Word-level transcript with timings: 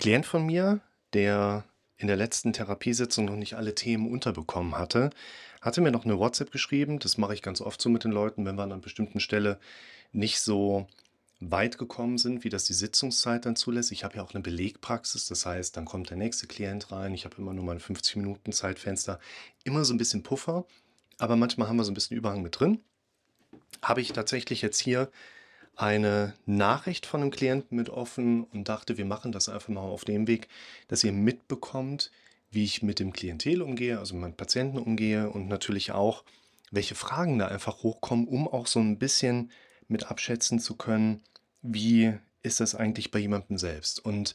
Klient 0.00 0.24
von 0.24 0.46
mir, 0.46 0.80
der 1.12 1.64
in 1.98 2.06
der 2.06 2.16
letzten 2.16 2.54
Therapiesitzung 2.54 3.26
noch 3.26 3.36
nicht 3.36 3.54
alle 3.54 3.74
Themen 3.74 4.10
unterbekommen 4.10 4.78
hatte, 4.78 5.10
hatte 5.60 5.82
mir 5.82 5.90
noch 5.90 6.06
eine 6.06 6.18
WhatsApp 6.18 6.50
geschrieben. 6.50 6.98
Das 6.98 7.18
mache 7.18 7.34
ich 7.34 7.42
ganz 7.42 7.60
oft 7.60 7.82
so 7.82 7.90
mit 7.90 8.04
den 8.04 8.10
Leuten, 8.10 8.46
wenn 8.46 8.56
wir 8.56 8.62
an 8.62 8.72
einer 8.72 8.80
bestimmten 8.80 9.20
Stelle 9.20 9.60
nicht 10.12 10.40
so 10.40 10.86
weit 11.38 11.76
gekommen 11.76 12.16
sind, 12.16 12.44
wie 12.44 12.48
das 12.48 12.64
die 12.64 12.72
Sitzungszeit 12.72 13.44
dann 13.44 13.56
zulässt. 13.56 13.92
Ich 13.92 14.02
habe 14.02 14.16
ja 14.16 14.22
auch 14.22 14.32
eine 14.32 14.42
Belegpraxis, 14.42 15.26
das 15.26 15.44
heißt, 15.44 15.76
dann 15.76 15.84
kommt 15.84 16.08
der 16.08 16.16
nächste 16.16 16.46
Klient 16.46 16.90
rein. 16.92 17.12
Ich 17.12 17.26
habe 17.26 17.36
immer 17.36 17.52
nur 17.52 17.64
mein 17.64 17.78
50 17.78 18.16
Minuten 18.16 18.52
Zeitfenster, 18.52 19.20
immer 19.64 19.84
so 19.84 19.92
ein 19.92 19.98
bisschen 19.98 20.22
Puffer, 20.22 20.64
aber 21.18 21.36
manchmal 21.36 21.68
haben 21.68 21.76
wir 21.76 21.84
so 21.84 21.90
ein 21.90 21.94
bisschen 21.94 22.16
Überhang 22.16 22.40
mit 22.40 22.58
drin. 22.58 22.80
Habe 23.82 24.00
ich 24.00 24.14
tatsächlich 24.14 24.62
jetzt 24.62 24.80
hier 24.80 25.10
eine 25.80 26.34
Nachricht 26.46 27.06
von 27.06 27.22
einem 27.22 27.30
Klienten 27.30 27.76
mit 27.76 27.88
offen 27.88 28.44
und 28.44 28.68
dachte, 28.68 28.98
wir 28.98 29.06
machen 29.06 29.32
das 29.32 29.48
einfach 29.48 29.68
mal 29.68 29.80
auf 29.80 30.04
dem 30.04 30.26
Weg, 30.26 30.48
dass 30.88 31.04
ihr 31.04 31.12
mitbekommt, 31.12 32.10
wie 32.50 32.64
ich 32.64 32.82
mit 32.82 32.98
dem 32.98 33.12
Klientel 33.12 33.62
umgehe, 33.62 33.98
also 33.98 34.14
mit 34.14 34.22
meinen 34.22 34.36
Patienten 34.36 34.78
umgehe 34.78 35.30
und 35.30 35.48
natürlich 35.48 35.92
auch, 35.92 36.24
welche 36.70 36.94
Fragen 36.94 37.38
da 37.38 37.48
einfach 37.48 37.82
hochkommen, 37.82 38.28
um 38.28 38.46
auch 38.46 38.66
so 38.66 38.80
ein 38.80 38.98
bisschen 38.98 39.50
mit 39.88 40.10
abschätzen 40.10 40.60
zu 40.60 40.76
können, 40.76 41.22
wie 41.62 42.12
ist 42.42 42.60
das 42.60 42.74
eigentlich 42.74 43.10
bei 43.10 43.18
jemandem 43.18 43.58
selbst. 43.58 44.04
Und 44.04 44.34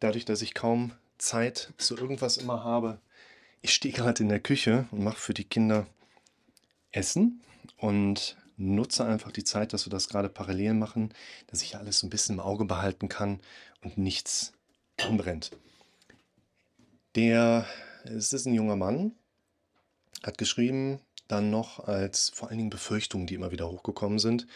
dadurch, 0.00 0.24
dass 0.24 0.42
ich 0.42 0.54
kaum 0.54 0.92
Zeit 1.18 1.72
zu 1.76 1.96
irgendwas 1.96 2.36
immer 2.36 2.64
habe, 2.64 3.00
ich 3.62 3.74
stehe 3.74 3.94
gerade 3.96 4.22
in 4.22 4.28
der 4.28 4.40
Küche 4.40 4.86
und 4.92 5.02
mache 5.02 5.18
für 5.18 5.34
die 5.34 5.44
Kinder 5.44 5.86
Essen 6.90 7.40
und 7.76 8.36
nutze 8.58 9.04
einfach 9.04 9.32
die 9.32 9.44
Zeit, 9.44 9.72
dass 9.72 9.86
wir 9.86 9.90
das 9.90 10.08
gerade 10.08 10.28
parallel 10.28 10.74
machen, 10.74 11.14
dass 11.46 11.62
ich 11.62 11.76
alles 11.76 12.02
ein 12.02 12.10
bisschen 12.10 12.36
im 12.36 12.40
Auge 12.40 12.64
behalten 12.64 13.08
kann 13.08 13.40
und 13.82 13.96
nichts 13.96 14.52
anbrennt. 14.98 15.52
Der, 17.14 17.66
es 18.04 18.32
ist 18.32 18.46
ein 18.46 18.54
junger 18.54 18.76
Mann, 18.76 19.12
hat 20.22 20.38
geschrieben, 20.38 21.00
dann 21.28 21.50
noch 21.50 21.80
als 21.80 22.30
vor 22.30 22.48
allen 22.48 22.58
Dingen 22.58 22.70
Befürchtungen, 22.70 23.26
die 23.26 23.34
immer 23.34 23.52
wieder 23.52 23.70
hochgekommen 23.70 24.18
sind. 24.18 24.46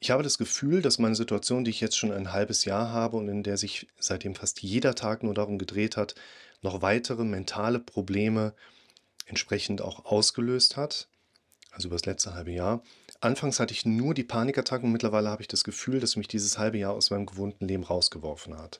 Ich 0.00 0.10
habe 0.10 0.22
das 0.22 0.38
Gefühl, 0.38 0.82
dass 0.82 0.98
meine 0.98 1.14
Situation, 1.14 1.64
die 1.64 1.70
ich 1.70 1.80
jetzt 1.80 1.96
schon 1.96 2.12
ein 2.12 2.32
halbes 2.32 2.64
Jahr 2.64 2.90
habe 2.92 3.16
und 3.16 3.28
in 3.28 3.42
der 3.42 3.56
sich 3.56 3.88
seitdem 3.98 4.34
fast 4.34 4.62
jeder 4.62 4.94
Tag 4.94 5.22
nur 5.22 5.34
darum 5.34 5.58
gedreht 5.58 5.96
hat, 5.96 6.14
noch 6.60 6.82
weitere 6.82 7.24
mentale 7.24 7.78
Probleme 7.78 8.54
entsprechend 9.26 9.80
auch 9.80 10.04
ausgelöst 10.04 10.76
hat 10.76 11.08
also 11.78 11.88
über 11.88 11.96
das 11.96 12.06
letzte 12.06 12.34
halbe 12.34 12.50
Jahr. 12.50 12.82
Anfangs 13.20 13.58
hatte 13.58 13.74
ich 13.74 13.84
nur 13.84 14.14
die 14.14 14.24
Panikattacken 14.24 14.86
und 14.86 14.92
mittlerweile 14.92 15.28
habe 15.28 15.42
ich 15.42 15.48
das 15.48 15.64
Gefühl, 15.64 15.98
dass 15.98 16.16
mich 16.16 16.28
dieses 16.28 16.58
halbe 16.58 16.78
Jahr 16.78 16.92
aus 16.92 17.10
meinem 17.10 17.26
gewohnten 17.26 17.66
Leben 17.66 17.82
rausgeworfen 17.82 18.56
hat. 18.56 18.78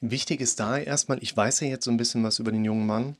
Wichtig 0.00 0.40
ist 0.40 0.60
da 0.60 0.78
erstmal, 0.78 1.22
ich 1.22 1.34
weiß 1.36 1.60
ja 1.60 1.68
jetzt 1.68 1.84
so 1.84 1.90
ein 1.90 1.96
bisschen 1.96 2.22
was 2.22 2.38
über 2.38 2.52
den 2.52 2.64
jungen 2.64 2.86
Mann, 2.86 3.16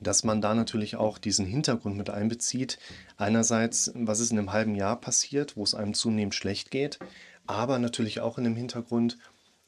dass 0.00 0.24
man 0.24 0.40
da 0.40 0.54
natürlich 0.54 0.96
auch 0.96 1.18
diesen 1.18 1.46
Hintergrund 1.46 1.96
mit 1.96 2.08
einbezieht. 2.10 2.78
Einerseits, 3.16 3.90
was 3.94 4.20
ist 4.20 4.32
in 4.32 4.38
einem 4.38 4.52
halben 4.52 4.74
Jahr 4.74 5.00
passiert, 5.00 5.56
wo 5.56 5.62
es 5.62 5.74
einem 5.74 5.94
zunehmend 5.94 6.34
schlecht 6.34 6.70
geht, 6.70 6.98
aber 7.46 7.78
natürlich 7.78 8.20
auch 8.20 8.38
in 8.38 8.44
dem 8.44 8.56
Hintergrund, 8.56 9.18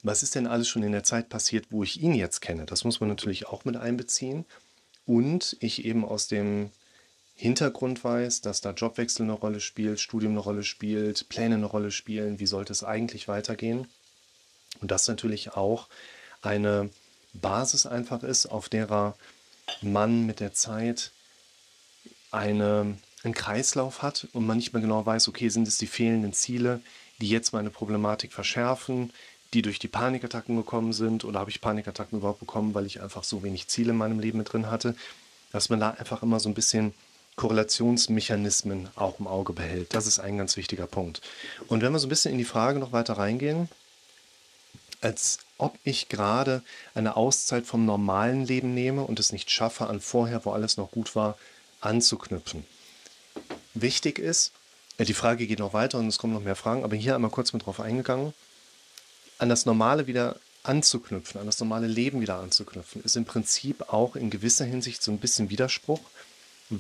was 0.03 0.23
ist 0.23 0.35
denn 0.35 0.47
alles 0.47 0.69
schon 0.69 0.83
in 0.83 0.93
der 0.93 1.05
Zeit 1.05 1.29
passiert, 1.29 1.67
wo 1.71 1.83
ich 1.83 2.01
ihn 2.01 2.15
jetzt 2.15 2.41
kenne. 2.41 2.67
Das 2.67 2.85
muss 2.85 3.01
man 3.01 3.09
natürlich 3.09 3.47
auch 3.49 3.65
mit 3.65 3.77
einbeziehen 3.77 4.47
und 5.05 5.57
ich 5.61 5.85
eben 5.85 6.05
aus 6.05 6.27
dem 6.29 6.71
Hintergrund 7.35 8.05
weiß, 8.05 8.41
dass 8.41 8.61
da 8.61 8.71
Jobwechsel 8.71 9.25
eine 9.25 9.33
Rolle 9.33 9.61
spielt, 9.61 10.01
Studium 10.01 10.33
eine 10.33 10.41
Rolle 10.41 10.63
spielt, 10.63 11.29
Pläne 11.29 11.57
eine 11.57 11.67
Rolle 11.67 11.91
spielen, 11.91 12.39
wie 12.39 12.47
sollte 12.47 12.73
es 12.73 12.85
eigentlich 12.85 13.29
weitergehen. 13.29 13.89
Und 14.81 14.91
das 14.91 15.09
natürlich 15.09 15.53
auch 15.53 15.89
eine 16.41 16.91
Basis 17.35 17.87
einfach 17.87 18.23
ist, 18.23 18.47
auf 18.47 18.69
derer 18.69 19.17
man 19.81 20.27
mit 20.27 20.41
der 20.41 20.53
Zeit 20.53 21.13
eine, 22.31 22.97
einen 23.23 23.35
Kreislauf 23.35 24.03
hat 24.03 24.29
und 24.33 24.47
man 24.47 24.57
nicht 24.57 24.73
mehr 24.73 24.83
genau 24.83 25.05
weiß, 25.05 25.29
okay, 25.29 25.49
sind 25.49 25.69
es 25.69 25.79
die 25.79 25.87
fehlenden 25.87 26.33
Ziele, 26.33 26.81
die 27.21 27.29
jetzt 27.29 27.53
meine 27.53 27.71
Problematik 27.71 28.33
verschärfen, 28.33 29.13
die 29.55 29.63
durch 29.63 29.79
die 29.79 29.89
Panikattacken 29.89 30.57
gekommen 30.57 30.93
sind 30.93 31.25
oder 31.25 31.41
habe 31.41 31.51
ich 31.51 31.61
Panikattacken 31.61 32.19
überhaupt 32.19 32.41
bekommen, 32.41 32.75
weil 32.75 32.87
ich 32.87 33.01
einfach 33.01 33.25
so 33.25 33.43
wenig 33.43 33.69
Ziele 33.69 33.91
in 33.91 33.99
meinem 33.99 34.19
Leben 34.19 34.39
mit 34.39 34.53
drin 34.53 34.71
hatte, 34.71 34.97
dass 35.53 35.69
man 35.69 35.81
da 35.81 35.91
einfach 35.91 36.23
immer 36.23 36.41
so 36.41 36.49
ein 36.49 36.55
bisschen 36.55 36.95
Korrelationsmechanismen 37.37 38.91
auch 38.95 39.19
im 39.19 39.27
Auge 39.27 39.53
behält. 39.53 39.95
Das 39.95 40.07
ist 40.07 40.19
ein 40.19 40.39
ganz 40.39 40.57
wichtiger 40.57 40.87
Punkt. 40.87 41.21
Und 41.69 41.83
wenn 41.83 41.93
wir 41.93 41.99
so 41.99 42.07
ein 42.07 42.11
bisschen 42.11 42.33
in 42.33 42.39
die 42.39 42.45
Frage 42.45 42.79
noch 42.79 42.93
weiter 42.93 43.15
reingehen, 43.15 43.69
als 45.01 45.39
ob 45.59 45.77
ich 45.85 46.09
gerade 46.09 46.63
eine 46.95 47.17
Auszeit 47.17 47.67
vom 47.67 47.85
normalen 47.85 48.47
Leben 48.47 48.75
nehme 48.75 49.03
und 49.03 49.19
es 49.19 49.33
nicht 49.33 49.51
schaffe, 49.51 49.87
an 49.87 50.01
vorher, 50.01 50.45
wo 50.45 50.53
alles 50.53 50.77
noch 50.77 50.91
gut 50.91 51.17
war, 51.17 51.37
anzuknüpfen. 51.81 52.65
Wichtig 53.75 54.19
ist, 54.19 54.53
äh, 54.99 55.05
die 55.05 55.15
Frage 55.15 55.47
geht 55.47 55.59
noch 55.59 55.73
weiter 55.73 55.99
und 55.99 56.07
es 56.07 56.19
kommen 56.19 56.35
noch 56.35 56.43
mehr 56.43 56.57
Fragen, 56.57 56.85
aber 56.85 56.95
hier 56.95 57.15
einmal 57.15 57.31
kurz 57.31 57.53
mit 57.53 57.67
drauf 57.67 57.81
eingegangen 57.81 58.33
an 59.39 59.49
das 59.49 59.67
Normale 59.67 60.07
wieder 60.07 60.37
anzuknüpfen, 60.63 61.41
an 61.41 61.47
das 61.47 61.59
normale 61.59 61.89
Leben 61.89 62.21
wieder 62.21 62.37
anzuknüpfen, 62.37 63.03
ist 63.03 63.17
im 63.17 63.25
Prinzip 63.25 63.93
auch 63.93 64.15
in 64.15 64.31
gewisser 64.31 64.65
Hinsicht 64.65 65.03
so 65.03 65.11
ein 65.11 65.19
bisschen 65.19 65.51
Widerspruch, 65.51 66.01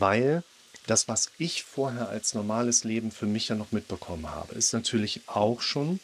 weil 0.00 0.42
das, 0.86 1.06
was 1.06 1.30
ich 1.38 1.62
vorher 1.62 2.08
als 2.08 2.34
normales 2.34 2.84
Leben 2.84 3.12
für 3.12 3.26
mich 3.26 3.48
ja 3.48 3.54
noch 3.54 3.72
mitbekommen 3.72 4.28
habe, 4.30 4.54
ist 4.54 4.72
natürlich 4.72 5.22
auch 5.26 5.60
schon 5.60 6.00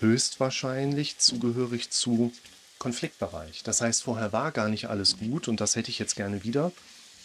höchstwahrscheinlich 0.00 1.18
zugehörig 1.18 1.90
zu 1.90 2.32
Konfliktbereich. 2.78 3.62
Das 3.62 3.80
heißt, 3.80 4.02
vorher 4.02 4.32
war 4.32 4.52
gar 4.52 4.68
nicht 4.68 4.88
alles 4.88 5.18
gut 5.18 5.48
und 5.48 5.60
das 5.60 5.74
hätte 5.74 5.90
ich 5.90 5.98
jetzt 5.98 6.16
gerne 6.16 6.44
wieder. 6.44 6.72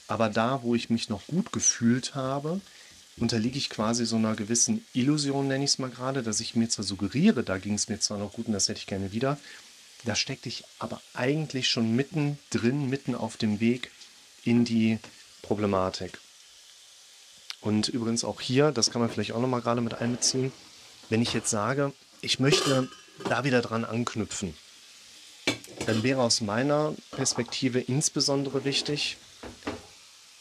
Aber 0.07 0.29
da, 0.29 0.61
wo 0.63 0.75
ich 0.75 0.89
mich 0.89 1.09
noch 1.09 1.27
gut 1.27 1.51
gefühlt 1.51 2.15
habe, 2.15 2.59
unterliege 3.17 3.57
ich 3.57 3.69
quasi 3.69 4.05
so 4.05 4.17
einer 4.17 4.35
gewissen 4.35 4.85
Illusion, 4.93 5.47
nenne 5.47 5.63
ich 5.63 5.71
es 5.71 5.79
mal 5.79 5.89
gerade, 5.89 6.23
dass 6.23 6.39
ich 6.39 6.55
mir 6.55 6.69
zwar 6.69 6.85
suggeriere, 6.85 7.43
da 7.43 7.57
ging 7.57 7.75
es 7.75 7.87
mir 7.87 7.99
zwar 7.99 8.17
noch 8.17 8.33
gut 8.33 8.47
und 8.47 8.53
das 8.53 8.67
hätte 8.67 8.79
ich 8.79 8.87
gerne 8.87 9.11
wieder, 9.11 9.37
da 10.03 10.15
steckte 10.15 10.49
ich 10.49 10.63
aber 10.79 11.01
eigentlich 11.13 11.69
schon 11.69 11.95
mitten 11.95 12.37
drin, 12.49 12.89
mitten 12.89 13.15
auf 13.15 13.37
dem 13.37 13.59
Weg 13.59 13.91
in 14.43 14.65
die 14.65 14.99
Problematik. 15.45 16.19
Und 17.61 17.87
übrigens 17.87 18.23
auch 18.23 18.41
hier, 18.41 18.71
das 18.71 18.91
kann 18.91 19.01
man 19.01 19.09
vielleicht 19.09 19.31
auch 19.31 19.41
nochmal 19.41 19.61
gerade 19.61 19.81
mit 19.81 19.95
einbeziehen, 19.95 20.51
wenn 21.09 21.21
ich 21.21 21.33
jetzt 21.33 21.49
sage, 21.49 21.93
ich 22.21 22.39
möchte 22.39 22.89
da 23.29 23.43
wieder 23.43 23.61
dran 23.61 23.85
anknüpfen, 23.85 24.55
dann 25.85 26.03
wäre 26.03 26.21
aus 26.21 26.41
meiner 26.41 26.93
Perspektive 27.11 27.79
insbesondere 27.79 28.65
wichtig, 28.65 29.17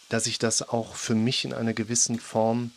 dass 0.08 0.26
ich 0.26 0.38
das 0.38 0.68
auch 0.68 0.96
für 0.96 1.14
mich 1.14 1.44
in 1.44 1.52
einer 1.52 1.74
gewissen 1.74 2.18
Form 2.18 2.72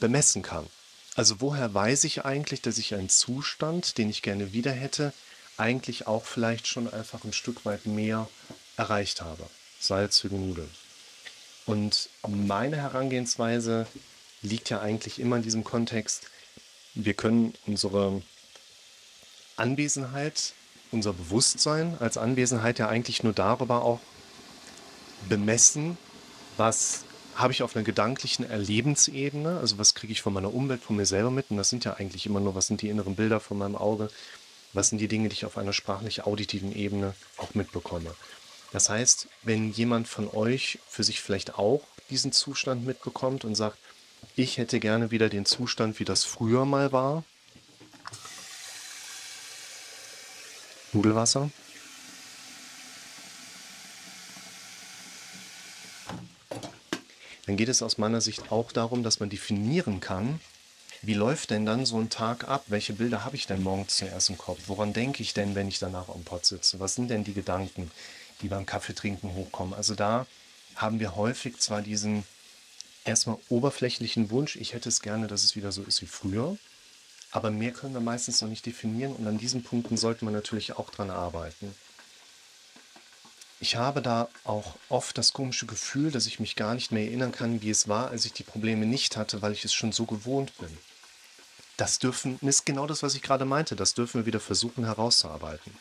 bemessen 0.00 0.42
kann. 0.42 0.66
Also 1.14 1.40
woher 1.40 1.72
weiß 1.72 2.04
ich 2.04 2.24
eigentlich, 2.24 2.62
dass 2.62 2.78
ich 2.78 2.94
einen 2.94 3.08
Zustand, 3.08 3.98
den 3.98 4.10
ich 4.10 4.22
gerne 4.22 4.52
wieder 4.52 4.72
hätte, 4.72 5.12
eigentlich 5.56 6.06
auch 6.06 6.24
vielleicht 6.24 6.66
schon 6.66 6.92
einfach 6.92 7.24
ein 7.24 7.32
Stück 7.32 7.64
weit 7.64 7.86
mehr 7.86 8.28
erreicht 8.76 9.22
habe. 9.22 9.48
Salzige 9.80 10.36
Nudeln. 10.36 10.70
Und 11.66 12.08
meine 12.26 12.76
Herangehensweise 12.76 13.86
liegt 14.42 14.70
ja 14.70 14.80
eigentlich 14.80 15.18
immer 15.18 15.36
in 15.36 15.42
diesem 15.42 15.64
Kontext, 15.64 16.22
wir 16.94 17.14
können 17.14 17.54
unsere 17.66 18.22
Anwesenheit, 19.56 20.52
unser 20.92 21.12
Bewusstsein 21.12 21.96
als 21.98 22.16
Anwesenheit 22.16 22.78
ja 22.78 22.88
eigentlich 22.88 23.22
nur 23.22 23.32
darüber 23.32 23.82
auch 23.82 24.00
bemessen, 25.28 25.98
was 26.56 27.04
habe 27.34 27.52
ich 27.52 27.62
auf 27.62 27.76
einer 27.76 27.84
gedanklichen 27.84 28.48
Erlebensebene, 28.48 29.58
also 29.58 29.76
was 29.76 29.94
kriege 29.94 30.12
ich 30.12 30.22
von 30.22 30.32
meiner 30.32 30.54
Umwelt, 30.54 30.82
von 30.82 30.96
mir 30.96 31.04
selber 31.04 31.30
mit, 31.30 31.50
und 31.50 31.58
das 31.58 31.68
sind 31.68 31.84
ja 31.84 31.94
eigentlich 31.94 32.24
immer 32.24 32.40
nur, 32.40 32.54
was 32.54 32.66
sind 32.66 32.80
die 32.80 32.88
inneren 32.88 33.14
Bilder 33.14 33.40
von 33.40 33.58
meinem 33.58 33.76
Auge, 33.76 34.08
was 34.72 34.88
sind 34.88 34.98
die 34.98 35.08
Dinge, 35.08 35.28
die 35.28 35.34
ich 35.34 35.44
auf 35.44 35.58
einer 35.58 35.72
sprachlich-auditiven 35.72 36.74
Ebene 36.74 37.14
auch 37.36 37.54
mitbekomme. 37.54 38.14
Das 38.76 38.90
heißt, 38.90 39.28
wenn 39.42 39.72
jemand 39.72 40.06
von 40.06 40.28
euch 40.28 40.80
für 40.86 41.02
sich 41.02 41.22
vielleicht 41.22 41.54
auch 41.54 41.80
diesen 42.10 42.30
Zustand 42.30 42.84
mitbekommt 42.84 43.46
und 43.46 43.54
sagt, 43.54 43.78
ich 44.34 44.58
hätte 44.58 44.80
gerne 44.80 45.10
wieder 45.10 45.30
den 45.30 45.46
Zustand, 45.46 45.98
wie 45.98 46.04
das 46.04 46.24
früher 46.24 46.66
mal 46.66 46.92
war, 46.92 47.24
Nudelwasser, 50.92 51.50
dann 57.46 57.56
geht 57.56 57.70
es 57.70 57.80
aus 57.80 57.96
meiner 57.96 58.20
Sicht 58.20 58.52
auch 58.52 58.72
darum, 58.72 59.02
dass 59.02 59.20
man 59.20 59.30
definieren 59.30 60.00
kann, 60.00 60.38
wie 61.00 61.14
läuft 61.14 61.50
denn 61.50 61.64
dann 61.64 61.86
so 61.86 61.98
ein 61.98 62.10
Tag 62.10 62.46
ab? 62.46 62.64
Welche 62.66 62.92
Bilder 62.92 63.24
habe 63.24 63.36
ich 63.36 63.46
denn 63.46 63.62
morgens 63.62 63.96
zuerst 63.96 64.28
im 64.28 64.36
Kopf? 64.36 64.58
Woran 64.66 64.92
denke 64.92 65.22
ich 65.22 65.32
denn, 65.32 65.54
wenn 65.54 65.68
ich 65.68 65.78
danach 65.78 66.10
am 66.10 66.24
Pott 66.24 66.44
sitze? 66.44 66.78
Was 66.78 66.94
sind 66.94 67.08
denn 67.08 67.24
die 67.24 67.32
Gedanken, 67.34 67.90
die 68.42 68.48
beim 68.48 68.66
Kaffeetrinken 68.66 69.34
hochkommen? 69.34 69.74
Also 69.74 69.94
da 69.94 70.26
haben 70.74 71.00
wir 71.00 71.16
häufig 71.16 71.58
zwar 71.58 71.82
diesen 71.82 72.24
erstmal 73.04 73.38
oberflächlichen 73.48 74.30
Wunsch, 74.30 74.56
ich 74.56 74.72
hätte 74.72 74.88
es 74.88 75.00
gerne, 75.00 75.26
dass 75.26 75.44
es 75.44 75.56
wieder 75.56 75.72
so 75.72 75.82
ist 75.82 76.02
wie 76.02 76.06
früher, 76.06 76.56
aber 77.30 77.50
mehr 77.50 77.72
können 77.72 77.94
wir 77.94 78.00
meistens 78.00 78.40
noch 78.40 78.48
nicht 78.48 78.66
definieren 78.66 79.14
und 79.14 79.26
an 79.26 79.38
diesen 79.38 79.62
Punkten 79.62 79.96
sollte 79.96 80.24
man 80.24 80.34
natürlich 80.34 80.76
auch 80.76 80.90
dran 80.90 81.10
arbeiten. 81.10 81.74
Ich 83.58 83.76
habe 83.76 84.02
da 84.02 84.28
auch 84.44 84.74
oft 84.90 85.16
das 85.16 85.32
komische 85.32 85.66
Gefühl, 85.66 86.10
dass 86.10 86.26
ich 86.26 86.40
mich 86.40 86.56
gar 86.56 86.74
nicht 86.74 86.92
mehr 86.92 87.04
erinnern 87.04 87.32
kann, 87.32 87.62
wie 87.62 87.70
es 87.70 87.88
war, 87.88 88.10
als 88.10 88.26
ich 88.26 88.32
die 88.34 88.42
Probleme 88.42 88.84
nicht 88.84 89.16
hatte, 89.16 89.40
weil 89.40 89.52
ich 89.52 89.64
es 89.64 89.72
schon 89.72 89.92
so 89.92 90.04
gewohnt 90.04 90.56
bin. 90.58 90.76
Das 91.78 91.98
dürfen, 91.98 92.38
ist 92.42 92.66
genau 92.66 92.86
das, 92.86 93.02
was 93.02 93.14
ich 93.14 93.22
gerade 93.22 93.44
meinte, 93.44 93.76
das 93.76 93.94
dürfen 93.94 94.20
wir 94.20 94.26
wieder 94.26 94.40
versuchen 94.40 94.84
herauszuarbeiten. 94.84 95.72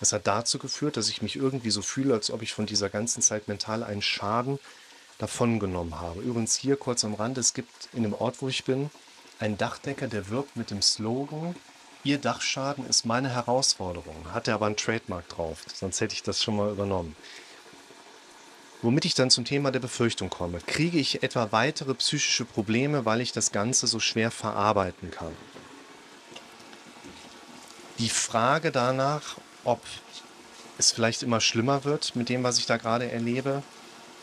Das 0.00 0.12
hat 0.12 0.26
dazu 0.26 0.58
geführt, 0.58 0.96
dass 0.96 1.08
ich 1.08 1.22
mich 1.22 1.36
irgendwie 1.36 1.70
so 1.70 1.82
fühle, 1.82 2.14
als 2.14 2.30
ob 2.30 2.42
ich 2.42 2.52
von 2.52 2.66
dieser 2.66 2.88
ganzen 2.88 3.22
Zeit 3.22 3.48
mental 3.48 3.82
einen 3.82 4.02
Schaden 4.02 4.58
davongenommen 5.18 6.00
habe. 6.00 6.20
Übrigens 6.20 6.56
hier 6.56 6.76
kurz 6.76 7.04
am 7.04 7.14
Rand, 7.14 7.38
es 7.38 7.54
gibt 7.54 7.88
in 7.92 8.04
dem 8.04 8.14
Ort, 8.14 8.40
wo 8.40 8.48
ich 8.48 8.64
bin, 8.64 8.90
einen 9.40 9.58
Dachdecker, 9.58 10.06
der 10.06 10.28
wirbt 10.28 10.56
mit 10.56 10.70
dem 10.70 10.82
Slogan, 10.82 11.54
Ihr 12.04 12.18
Dachschaden 12.18 12.86
ist 12.86 13.04
meine 13.04 13.28
Herausforderung. 13.28 14.32
Hat 14.32 14.48
er 14.48 14.54
aber 14.54 14.66
einen 14.66 14.76
Trademark 14.76 15.28
drauf, 15.28 15.64
sonst 15.74 16.00
hätte 16.00 16.14
ich 16.14 16.22
das 16.22 16.42
schon 16.42 16.56
mal 16.56 16.70
übernommen. 16.70 17.16
Womit 18.82 19.04
ich 19.04 19.14
dann 19.14 19.30
zum 19.30 19.44
Thema 19.44 19.72
der 19.72 19.80
Befürchtung 19.80 20.30
komme. 20.30 20.60
Kriege 20.60 20.98
ich 20.98 21.24
etwa 21.24 21.50
weitere 21.50 21.94
psychische 21.94 22.44
Probleme, 22.44 23.04
weil 23.04 23.20
ich 23.20 23.32
das 23.32 23.50
Ganze 23.50 23.88
so 23.88 23.98
schwer 23.98 24.30
verarbeiten 24.30 25.10
kann? 25.10 25.34
Die 27.98 28.08
Frage 28.08 28.70
danach, 28.70 29.36
ob 29.68 29.80
es 30.78 30.92
vielleicht 30.92 31.22
immer 31.22 31.40
schlimmer 31.42 31.84
wird 31.84 32.16
mit 32.16 32.30
dem, 32.30 32.42
was 32.42 32.58
ich 32.58 32.64
da 32.64 32.78
gerade 32.78 33.10
erlebe, 33.12 33.62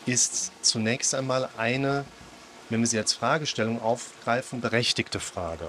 ist 0.06 0.50
zunächst 0.60 1.14
einmal 1.14 1.48
eine, 1.56 2.04
wenn 2.68 2.80
wir 2.80 2.88
sie 2.88 2.98
als 2.98 3.12
Fragestellung 3.12 3.80
aufgreifen, 3.80 4.60
berechtigte 4.60 5.20
Frage. 5.20 5.68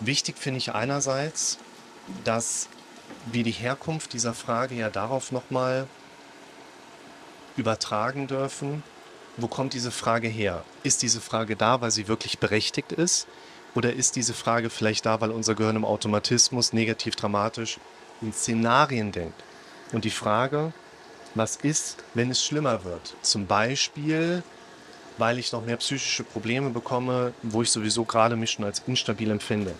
Wichtig 0.00 0.36
finde 0.36 0.58
ich 0.58 0.74
einerseits, 0.74 1.58
dass 2.24 2.68
wir 3.32 3.44
die 3.44 3.52
Herkunft 3.52 4.12
dieser 4.12 4.34
Frage 4.34 4.74
ja 4.74 4.90
darauf 4.90 5.32
nochmal 5.32 5.86
übertragen 7.56 8.26
dürfen, 8.26 8.82
wo 9.38 9.48
kommt 9.48 9.72
diese 9.72 9.90
Frage 9.90 10.28
her? 10.28 10.64
Ist 10.82 11.00
diese 11.00 11.22
Frage 11.22 11.56
da, 11.56 11.80
weil 11.80 11.90
sie 11.90 12.08
wirklich 12.08 12.38
berechtigt 12.38 12.92
ist? 12.92 13.26
Oder 13.74 13.94
ist 13.94 14.16
diese 14.16 14.34
Frage 14.34 14.68
vielleicht 14.68 15.06
da, 15.06 15.20
weil 15.20 15.30
unser 15.30 15.54
Gehirn 15.54 15.76
im 15.76 15.84
Automatismus 15.84 16.74
negativ 16.74 17.16
dramatisch 17.16 17.78
in 18.22 18.32
Szenarien 18.32 19.12
denkt? 19.12 19.42
Und 19.92 20.04
die 20.04 20.10
Frage, 20.10 20.72
was 21.34 21.56
ist, 21.56 22.02
wenn 22.14 22.30
es 22.30 22.44
schlimmer 22.44 22.84
wird? 22.84 23.14
Zum 23.22 23.46
Beispiel, 23.46 24.42
weil 25.18 25.38
ich 25.38 25.52
noch 25.52 25.64
mehr 25.64 25.76
psychische 25.76 26.24
Probleme 26.24 26.70
bekomme, 26.70 27.32
wo 27.42 27.62
ich 27.62 27.70
sowieso 27.70 28.04
gerade 28.04 28.36
mich 28.36 28.52
schon 28.52 28.64
als 28.64 28.82
instabil 28.86 29.30
empfinde. 29.30 29.74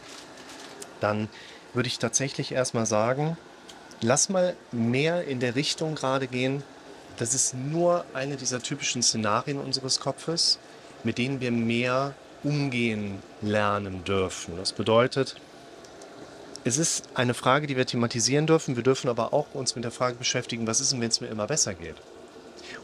Dann 1.00 1.28
würde 1.74 1.88
ich 1.88 1.98
tatsächlich 1.98 2.52
erstmal 2.52 2.86
sagen, 2.86 3.36
lass 4.00 4.28
mal 4.28 4.56
mehr 4.72 5.24
in 5.24 5.40
der 5.40 5.54
Richtung 5.54 5.94
gerade 5.94 6.26
gehen, 6.26 6.62
das 7.18 7.32
ist 7.34 7.54
nur 7.54 8.04
eine 8.12 8.36
dieser 8.36 8.60
typischen 8.60 9.02
Szenarien 9.02 9.58
unseres 9.58 10.00
Kopfes, 10.00 10.58
mit 11.02 11.18
denen 11.18 11.40
wir 11.40 11.50
mehr 11.50 12.14
umgehen 12.42 13.22
lernen 13.40 14.04
dürfen. 14.04 14.56
Das 14.58 14.72
bedeutet, 14.72 15.36
es 16.66 16.78
ist 16.78 17.10
eine 17.14 17.32
Frage, 17.32 17.68
die 17.68 17.76
wir 17.76 17.86
thematisieren 17.86 18.48
dürfen. 18.48 18.74
Wir 18.74 18.82
dürfen 18.82 19.08
aber 19.08 19.32
auch 19.32 19.54
uns 19.54 19.76
mit 19.76 19.84
der 19.84 19.92
Frage 19.92 20.16
beschäftigen, 20.16 20.66
was 20.66 20.80
ist 20.80 20.90
denn, 20.90 21.00
wenn 21.00 21.10
es 21.10 21.20
mir 21.20 21.28
immer 21.28 21.46
besser 21.46 21.74
geht? 21.74 21.94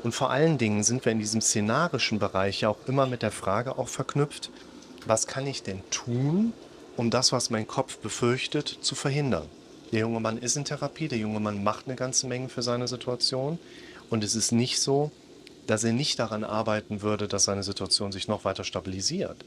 Und 0.05 0.15
vor 0.15 0.31
allen 0.31 0.57
Dingen 0.57 0.85
sind 0.85 1.05
wir 1.05 1.11
in 1.11 1.19
diesem 1.19 1.41
szenarischen 1.41 2.21
Bereich 2.21 2.61
ja 2.61 2.69
auch 2.69 2.79
immer 2.87 3.07
mit 3.07 3.23
der 3.23 3.33
Frage 3.33 3.77
auch 3.79 3.89
verknüpft, 3.89 4.51
was 5.05 5.27
kann 5.27 5.49
ich 5.49 5.65
denn 5.65 5.83
tun, 5.91 6.53
um 6.97 7.11
das, 7.11 7.33
was 7.33 7.51
mein 7.51 7.67
Kopf 7.67 7.99
befürchtet, 7.99 8.69
zu 8.69 8.95
verhindern? 8.95 9.49
Der 9.91 10.01
junge 10.01 10.21
Mann 10.21 10.39
ist 10.39 10.57
in 10.57 10.65
Therapie, 10.65 11.09
der 11.09 11.19
junge 11.19 11.41
Mann 11.41 11.65
macht 11.65 11.89
eine 11.89 11.97
ganze 11.97 12.29
Menge 12.29 12.49
für 12.49 12.63
seine 12.63 12.87
Situation. 12.87 13.59
Und 14.11 14.23
es 14.23 14.37
ist 14.37 14.53
nicht 14.53 14.79
so, 14.79 15.11
dass 15.67 15.83
er 15.83 15.93
nicht 15.93 16.21
daran 16.21 16.45
arbeiten 16.45 17.03
würde, 17.03 17.27
dass 17.27 17.45
seine 17.45 17.65
Situation 17.65 18.13
sich 18.13 18.29
noch 18.29 18.45
weiter 18.45 18.63
stabilisiert. 18.63 19.45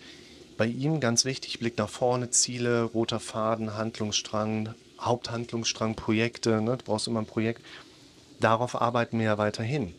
Bei 0.58 0.66
ihm 0.66 1.02
ganz 1.02 1.26
wichtig, 1.26 1.60
Blick 1.60 1.78
nach 1.78 1.90
vorne, 1.90 2.30
Ziele, 2.30 2.84
roter 2.84 3.20
Faden, 3.20 3.76
Handlungsstrang, 3.76 4.74
Haupthandlungsstrang, 5.00 5.96
Projekte, 5.96 6.62
ne? 6.62 6.78
du 6.78 6.86
brauchst 6.86 7.08
immer 7.08 7.22
ein 7.22 7.26
Projekt. 7.26 7.62
Darauf 8.40 8.80
arbeiten 8.80 9.20
wir 9.20 9.26
ja 9.26 9.38
weiterhin. 9.38 9.94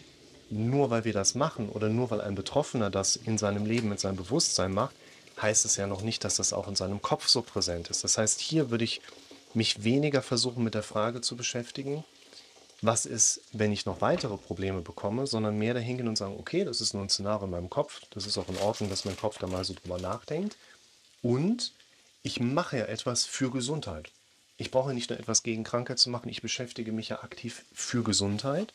Nur 0.49 0.91
weil 0.91 1.05
wir 1.05 1.13
das 1.13 1.35
machen 1.35 1.69
oder 1.69 1.89
nur 1.89 2.11
weil 2.11 2.21
ein 2.21 2.35
Betroffener 2.35 2.89
das 2.89 3.17
in 3.17 3.37
seinem 3.37 3.67
Leben, 3.67 3.89
mit 3.89 4.01
seinem 4.01 4.17
Bewusstsein 4.17 4.73
macht, 4.73 4.95
heißt 5.43 5.67
es 5.67 5.77
ja 5.77 5.87
noch 5.87 6.03
nicht, 6.03 6.25
dass 6.25 6.37
das 6.37 6.53
auch 6.53 6.69
in 6.69 6.77
seinem 6.77 7.03
Kopf 7.03 7.29
so 7.29 7.43
präsent 7.43 7.91
ist. 7.91 8.05
Das 8.05 8.17
heißt, 8.17 8.41
hier 8.41 8.71
würde 8.71 8.85
ich 8.85 9.03
mich 9.53 9.85
weniger 9.85 10.23
versuchen, 10.23 10.65
mit 10.65 10.75
der 10.75 10.83
Frage 10.83 11.21
zu 11.21 11.37
beschäftigen, 11.37 12.05
was 12.83 13.07
ist, 13.07 13.41
wenn 13.53 13.73
ich 13.73 13.87
noch 13.87 14.01
weitere 14.01 14.37
Probleme 14.37 14.83
bekomme, 14.83 15.27
sondern 15.27 15.59
mehr 15.59 15.75
dahingehen 15.75 16.09
und 16.09 16.17
sagen, 16.17 16.37
okay, 16.39 16.65
das 16.65 16.81
ist 16.81 16.93
nur 16.95 17.03
ein 17.03 17.09
Szenario 17.09 17.47
in 17.47 17.51
meinem 17.51 17.71
Kopf, 17.71 18.03
das 18.11 18.27
ist 18.27 18.37
auch 18.39 18.49
in 18.49 18.59
Ordnung, 18.59 18.91
dass 18.91 19.05
mein 19.05 19.17
Kopf 19.17 19.39
da 19.39 19.47
mal 19.47 19.65
so 19.65 19.75
drüber 19.75 19.99
nachdenkt. 19.99 20.57
Und 21.23 21.73
ich 22.23 22.41
mache 22.41 22.79
ja 22.79 22.85
etwas 22.85 23.25
für 23.25 23.51
Gesundheit. 23.51 24.11
Ich 24.59 24.71
brauche 24.71 24.95
nicht 24.95 25.11
nur 25.11 25.19
etwas 25.19 25.43
gegen 25.43 25.65
Krankheit 25.65 25.99
zu 25.99 26.11
machen, 26.11 26.29
ich 26.29 26.43
beschäftige 26.43 26.93
mich 26.93 27.11
ja 27.11 27.23
aktiv 27.23 27.65
für 27.73 28.03
Gesundheit. 28.03 28.73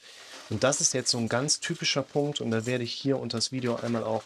Und 0.50 0.64
das 0.64 0.82
ist 0.82 0.94
jetzt 0.94 1.12
so 1.12 1.18
ein 1.18 1.30
ganz 1.30 1.60
typischer 1.60 2.04
Punkt 2.04 2.42
und 2.42 2.52
da 2.52 2.66
werde 2.66 2.84
ich 2.84 2.94
hier 2.94 3.20
unter 3.20 3.38
das 3.38 3.52
Video 3.52 3.76
einmal 3.76 4.04
auch 4.04 4.24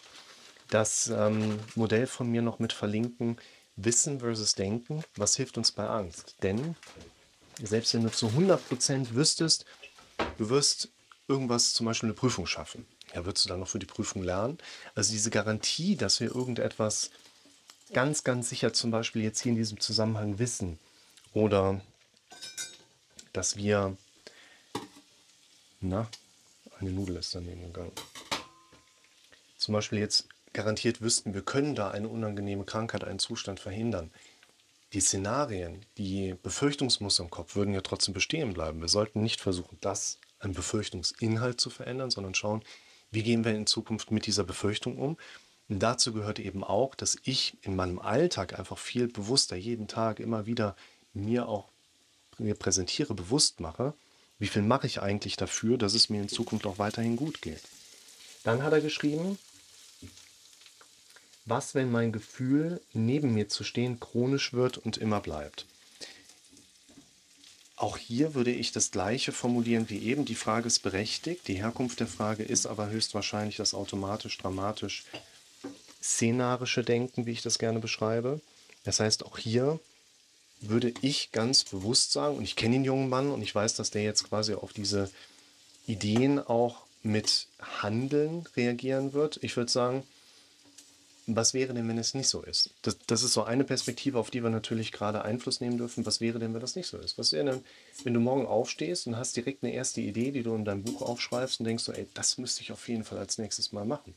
das 0.70 1.08
ähm, 1.08 1.60
Modell 1.76 2.08
von 2.08 2.30
mir 2.30 2.42
noch 2.42 2.60
mit 2.60 2.74
verlinken. 2.74 3.38
Wissen 3.78 4.20
versus 4.20 4.56
Denken, 4.56 5.04
was 5.16 5.36
hilft 5.36 5.58
uns 5.58 5.72
bei 5.72 5.88
Angst? 5.88 6.36
Denn 6.44 6.76
selbst 7.62 7.94
wenn 7.94 8.04
du 8.04 8.12
zu 8.12 8.28
100% 8.28 9.14
wüsstest, 9.14 9.66
du 10.38 10.50
wirst 10.50 10.90
irgendwas, 11.28 11.74
zum 11.74 11.86
Beispiel 11.86 12.08
eine 12.08 12.16
Prüfung 12.16 12.46
schaffen, 12.46 12.86
ja, 13.14 13.26
würdest 13.26 13.46
du 13.46 13.50
dann 13.50 13.60
noch 13.60 13.68
für 13.68 13.80
die 13.80 13.86
Prüfung 13.86 14.24
lernen? 14.24 14.58
Also 14.94 15.12
diese 15.12 15.30
Garantie, 15.30 15.96
dass 15.96 16.20
wir 16.20 16.36
irgendetwas 16.36 17.12
ganz, 17.94 18.24
ganz 18.24 18.50
sicher 18.50 18.74
zum 18.74 18.92
Beispiel 18.92 19.24
jetzt 19.24 19.42
hier 19.42 19.52
in 19.52 19.58
diesem 19.58 19.80
Zusammenhang 19.80 20.40
wissen 20.40 20.80
oder 21.34 21.82
dass 23.32 23.56
wir, 23.56 23.96
na, 25.82 26.08
eine 26.80 26.92
Nudel 26.92 27.18
ist 27.18 27.36
daneben 27.36 27.62
gegangen. 27.62 27.92
Zum 29.58 29.74
Beispiel 29.74 30.00
jetzt 30.00 30.28
garantiert 30.54 31.02
wüssten, 31.02 31.34
wir 31.34 31.42
können 31.42 31.76
da 31.76 31.92
eine 31.92 32.08
unangenehme 32.08 32.66
Krankheit, 32.66 33.04
einen 33.04 33.20
Zustand 33.20 33.60
verhindern 33.60 34.12
die 34.96 35.02
Szenarien, 35.02 35.86
die 35.98 36.36
Befürchtungsmuster 36.42 37.24
im 37.24 37.30
Kopf 37.30 37.56
würden 37.56 37.74
ja 37.74 37.82
trotzdem 37.82 38.14
bestehen 38.14 38.54
bleiben. 38.54 38.80
Wir 38.80 38.88
sollten 38.88 39.22
nicht 39.22 39.42
versuchen, 39.42 39.78
das 39.82 40.20
an 40.40 40.54
Befürchtungsinhalt 40.54 41.60
zu 41.60 41.70
verändern, 41.70 42.12
sondern 42.12 42.34
schauen, 42.34 42.64
wie 43.12 43.22
gehen 43.22 43.44
wir 43.44 43.54
in 43.54 43.68
Zukunft 43.68 44.12
mit 44.12 44.26
dieser 44.26 44.46
Befürchtung 44.46 44.98
um. 44.98 45.18
Und 45.68 45.80
dazu 45.80 46.14
gehört 46.14 46.40
eben 46.40 46.64
auch, 46.64 46.96
dass 46.96 47.18
ich 47.24 47.58
in 47.62 47.76
meinem 47.76 48.00
Alltag 48.00 48.58
einfach 48.58 48.78
viel 48.78 49.08
bewusster 49.10 49.58
jeden 49.58 49.88
Tag 49.88 50.20
immer 50.20 50.46
wieder 50.46 50.78
mir 51.14 51.50
auch 51.50 51.68
mir 52.38 52.56
präsentiere, 52.56 53.14
bewusst 53.14 53.60
mache, 53.60 53.94
wie 54.40 54.48
viel 54.48 54.62
mache 54.62 54.88
ich 54.88 55.02
eigentlich 55.02 55.36
dafür, 55.36 55.78
dass 55.78 55.94
es 55.94 56.10
mir 56.10 56.22
in 56.22 56.30
Zukunft 56.30 56.66
auch 56.66 56.78
weiterhin 56.78 57.16
gut 57.16 57.42
geht. 57.42 57.62
Dann 58.44 58.64
hat 58.64 58.74
er 58.74 58.82
geschrieben, 58.82 59.40
was, 61.46 61.76
wenn 61.76 61.92
mein 61.92 62.12
Gefühl, 62.12 62.82
neben 62.94 63.34
mir 63.34 63.50
zu 63.50 63.64
stehen, 63.64 64.00
chronisch 64.00 64.54
wird 64.54 64.78
und 64.78 64.98
immer 64.98 65.20
bleibt? 65.22 65.66
Auch 67.78 67.98
hier 67.98 68.34
würde 68.34 68.52
ich 68.52 68.72
das 68.72 68.92
gleiche 68.92 69.32
formulieren 69.32 69.90
wie 69.90 70.00
eben. 70.00 70.26
Die 70.26 70.36
Frage 70.36 70.68
ist 70.68 70.80
berechtigt. 70.80 71.48
Die 71.48 71.56
Herkunft 71.56 72.00
der 72.00 72.08
Frage 72.08 72.44
ist 72.44 72.66
aber 72.66 72.90
höchstwahrscheinlich 72.90 73.58
das 73.58 73.74
automatisch, 73.74 74.38
dramatisch, 74.38 75.04
szenarische 76.02 76.84
Denken, 76.84 77.26
wie 77.26 77.32
ich 77.32 77.42
das 77.42 77.60
gerne 77.60 77.80
beschreibe. 77.80 78.40
Das 78.86 79.00
heißt, 79.00 79.26
auch 79.26 79.38
hier 79.38 79.80
würde 80.62 80.94
ich 81.02 81.32
ganz 81.32 81.66
bewusst 81.66 82.14
sagen, 82.14 82.38
und 82.38 82.44
ich 82.44 82.56
kenne 82.56 82.76
den 82.76 82.86
jungen 82.86 83.10
Mann 83.10 83.32
und 83.32 83.42
ich 83.42 83.54
weiß, 83.54 83.76
dass 83.76 83.92
der 83.92 84.04
jetzt 84.04 84.30
quasi 84.30 84.54
auf 84.54 84.72
diese 84.72 85.12
Ideen 85.86 86.40
auch 86.40 86.86
mit 87.04 87.48
Handeln 87.60 88.48
reagieren 88.56 89.14
wird. 89.14 89.38
Ich 89.44 89.58
würde 89.58 89.72
sagen, 89.72 90.04
was 91.28 91.54
wäre 91.54 91.74
denn, 91.74 91.88
wenn 91.88 91.98
es 91.98 92.14
nicht 92.14 92.28
so 92.28 92.42
ist? 92.42 92.70
Das, 92.84 92.98
das, 93.08 93.24
ist 93.24 93.34
so 93.34 93.44
eine 93.44 93.64
Perspektive, 93.64 94.20
auf 94.20 94.30
die 94.30 94.44
wir 94.44 94.52
natürlich 94.52 94.92
gerade 94.92 95.24
Einfluss 95.24 95.60
nehmen 95.60 95.78
dürfen. 95.78 96.06
Was 96.06 96.22
wäre 96.22 96.38
denn, 96.38 96.54
wenn 96.54 96.62
das 96.62 96.76
nicht 96.76 96.88
so 96.88 96.98
ist? 96.98 97.18
Was 97.18 97.32
wäre 97.32 97.46
denn, 97.46 97.64
wenn 98.04 98.14
du 98.14 98.20
morgen 98.20 98.46
aufstehst 98.46 99.08
und 99.08 99.18
hast 99.18 99.36
direkt 99.36 99.64
eine 99.64 99.74
erste 99.74 100.02
Idee, 100.02 100.32
die 100.32 100.44
du 100.44 100.54
in 100.54 100.66
deinem 100.66 100.84
Buch 100.84 101.02
aufschreibst 101.02 101.60
und 101.60 101.66
denkst 101.66 101.84
so, 101.84 101.94
ey, 101.94 102.08
das 102.14 102.38
müsste 102.38 102.62
ich 102.62 102.72
auf 102.72 102.88
jeden 102.88 103.04
Fall 103.04 103.18
als 103.18 103.38
nächstes 103.38 103.72
mal 103.72 103.86
machen. 103.86 104.14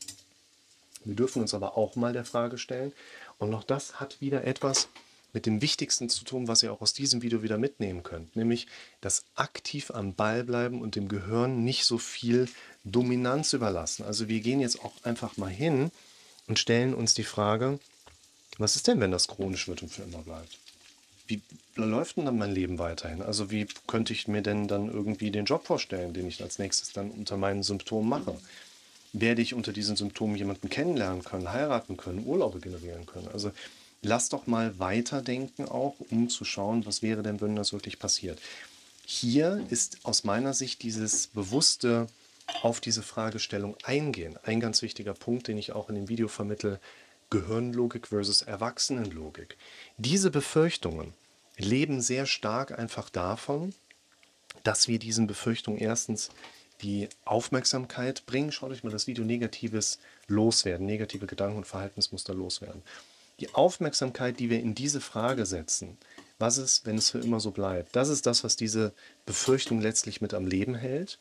Wir 1.03 1.15
dürfen 1.15 1.41
uns 1.41 1.53
aber 1.53 1.77
auch 1.77 1.95
mal 1.95 2.13
der 2.13 2.25
Frage 2.25 2.57
stellen, 2.57 2.93
und 3.39 3.53
auch 3.53 3.63
das 3.63 3.99
hat 3.99 4.19
wieder 4.19 4.43
etwas 4.43 4.89
mit 5.33 5.45
dem 5.45 5.61
Wichtigsten 5.61 6.09
zu 6.09 6.25
tun, 6.25 6.47
was 6.47 6.61
ihr 6.63 6.73
auch 6.73 6.81
aus 6.81 6.93
diesem 6.93 7.21
Video 7.21 7.41
wieder 7.41 7.57
mitnehmen 7.57 8.03
könnt, 8.03 8.35
nämlich 8.35 8.67
das 8.99 9.23
aktiv 9.35 9.91
am 9.91 10.13
Ball 10.13 10.43
bleiben 10.43 10.81
und 10.81 10.95
dem 10.95 11.07
Gehirn 11.07 11.63
nicht 11.63 11.85
so 11.85 11.97
viel 11.97 12.49
Dominanz 12.83 13.53
überlassen. 13.53 14.03
Also 14.03 14.27
wir 14.27 14.41
gehen 14.41 14.59
jetzt 14.59 14.83
auch 14.83 14.93
einfach 15.03 15.37
mal 15.37 15.49
hin 15.49 15.91
und 16.49 16.59
stellen 16.59 16.93
uns 16.93 17.13
die 17.13 17.23
Frage, 17.23 17.79
was 18.57 18.75
ist 18.75 18.87
denn, 18.87 18.99
wenn 18.99 19.11
das 19.11 19.29
chronisch 19.29 19.69
wird 19.69 19.83
und 19.83 19.89
für 19.89 20.01
immer 20.01 20.23
bleibt? 20.23 20.57
wie 21.29 21.41
läuft 21.75 22.17
denn 22.17 22.25
dann 22.25 22.37
mein 22.37 22.53
Leben 22.53 22.79
weiterhin? 22.79 23.21
Also 23.21 23.51
wie 23.51 23.67
könnte 23.87 24.13
ich 24.13 24.27
mir 24.27 24.41
denn 24.41 24.67
dann 24.67 24.91
irgendwie 24.91 25.31
den 25.31 25.45
Job 25.45 25.65
vorstellen, 25.65 26.13
den 26.13 26.27
ich 26.27 26.41
als 26.41 26.59
nächstes 26.59 26.91
dann 26.91 27.11
unter 27.11 27.37
meinen 27.37 27.63
Symptomen 27.63 28.09
mache? 28.09 28.35
Werde 29.13 29.41
ich 29.41 29.53
unter 29.53 29.71
diesen 29.71 29.95
Symptomen 29.95 30.35
jemanden 30.35 30.69
kennenlernen 30.69 31.23
können, 31.23 31.51
heiraten 31.51 31.97
können, 31.97 32.25
Urlaube 32.25 32.59
generieren 32.59 33.05
können? 33.05 33.27
Also 33.31 33.51
lass 34.01 34.29
doch 34.29 34.47
mal 34.47 34.77
weiterdenken 34.79 35.67
auch, 35.67 35.95
um 36.09 36.29
zu 36.29 36.45
schauen, 36.45 36.85
was 36.85 37.01
wäre 37.01 37.23
denn, 37.23 37.39
wenn 37.41 37.55
das 37.55 37.73
wirklich 37.73 37.99
passiert. 37.99 38.39
Hier 39.05 39.65
ist 39.69 39.99
aus 40.03 40.23
meiner 40.23 40.53
Sicht 40.53 40.83
dieses 40.83 41.27
bewusste 41.27 42.07
auf 42.61 42.79
diese 42.79 43.03
Fragestellung 43.03 43.75
eingehen 43.83 44.37
ein 44.43 44.59
ganz 44.59 44.81
wichtiger 44.81 45.13
Punkt, 45.13 45.47
den 45.47 45.57
ich 45.57 45.71
auch 45.71 45.89
in 45.89 45.95
dem 45.95 46.09
Video 46.09 46.27
vermittle, 46.27 46.79
Gehirnlogik 47.29 48.07
versus 48.07 48.41
Erwachsenenlogik. 48.41 49.57
Diese 49.97 50.31
Befürchtungen 50.31 51.13
leben 51.57 52.01
sehr 52.01 52.25
stark 52.25 52.77
einfach 52.77 53.09
davon, 53.09 53.73
dass 54.63 54.87
wir 54.87 54.99
diesen 54.99 55.27
Befürchtungen 55.27 55.79
erstens 55.79 56.29
die 56.81 57.09
Aufmerksamkeit 57.25 58.25
bringen. 58.25 58.51
Schaut 58.51 58.71
euch 58.71 58.83
mal 58.83 58.89
das 58.91 59.07
Video 59.07 59.23
Negatives 59.23 59.99
loswerden, 60.27 60.85
negative 60.85 61.27
Gedanken 61.27 61.57
und 61.57 61.67
Verhaltensmuster 61.67 62.33
loswerden. 62.33 62.81
Die 63.39 63.53
Aufmerksamkeit, 63.53 64.39
die 64.39 64.49
wir 64.49 64.59
in 64.59 64.75
diese 64.75 65.01
Frage 65.01 65.45
setzen, 65.45 65.97
was 66.39 66.57
ist, 66.57 66.85
wenn 66.85 66.97
es 66.97 67.09
für 67.09 67.19
immer 67.19 67.39
so 67.39 67.51
bleibt, 67.51 67.95
das 67.95 68.09
ist 68.09 68.25
das, 68.25 68.43
was 68.43 68.55
diese 68.55 68.93
Befürchtung 69.25 69.81
letztlich 69.81 70.21
mit 70.21 70.33
am 70.33 70.47
Leben 70.47 70.75
hält. 70.75 71.19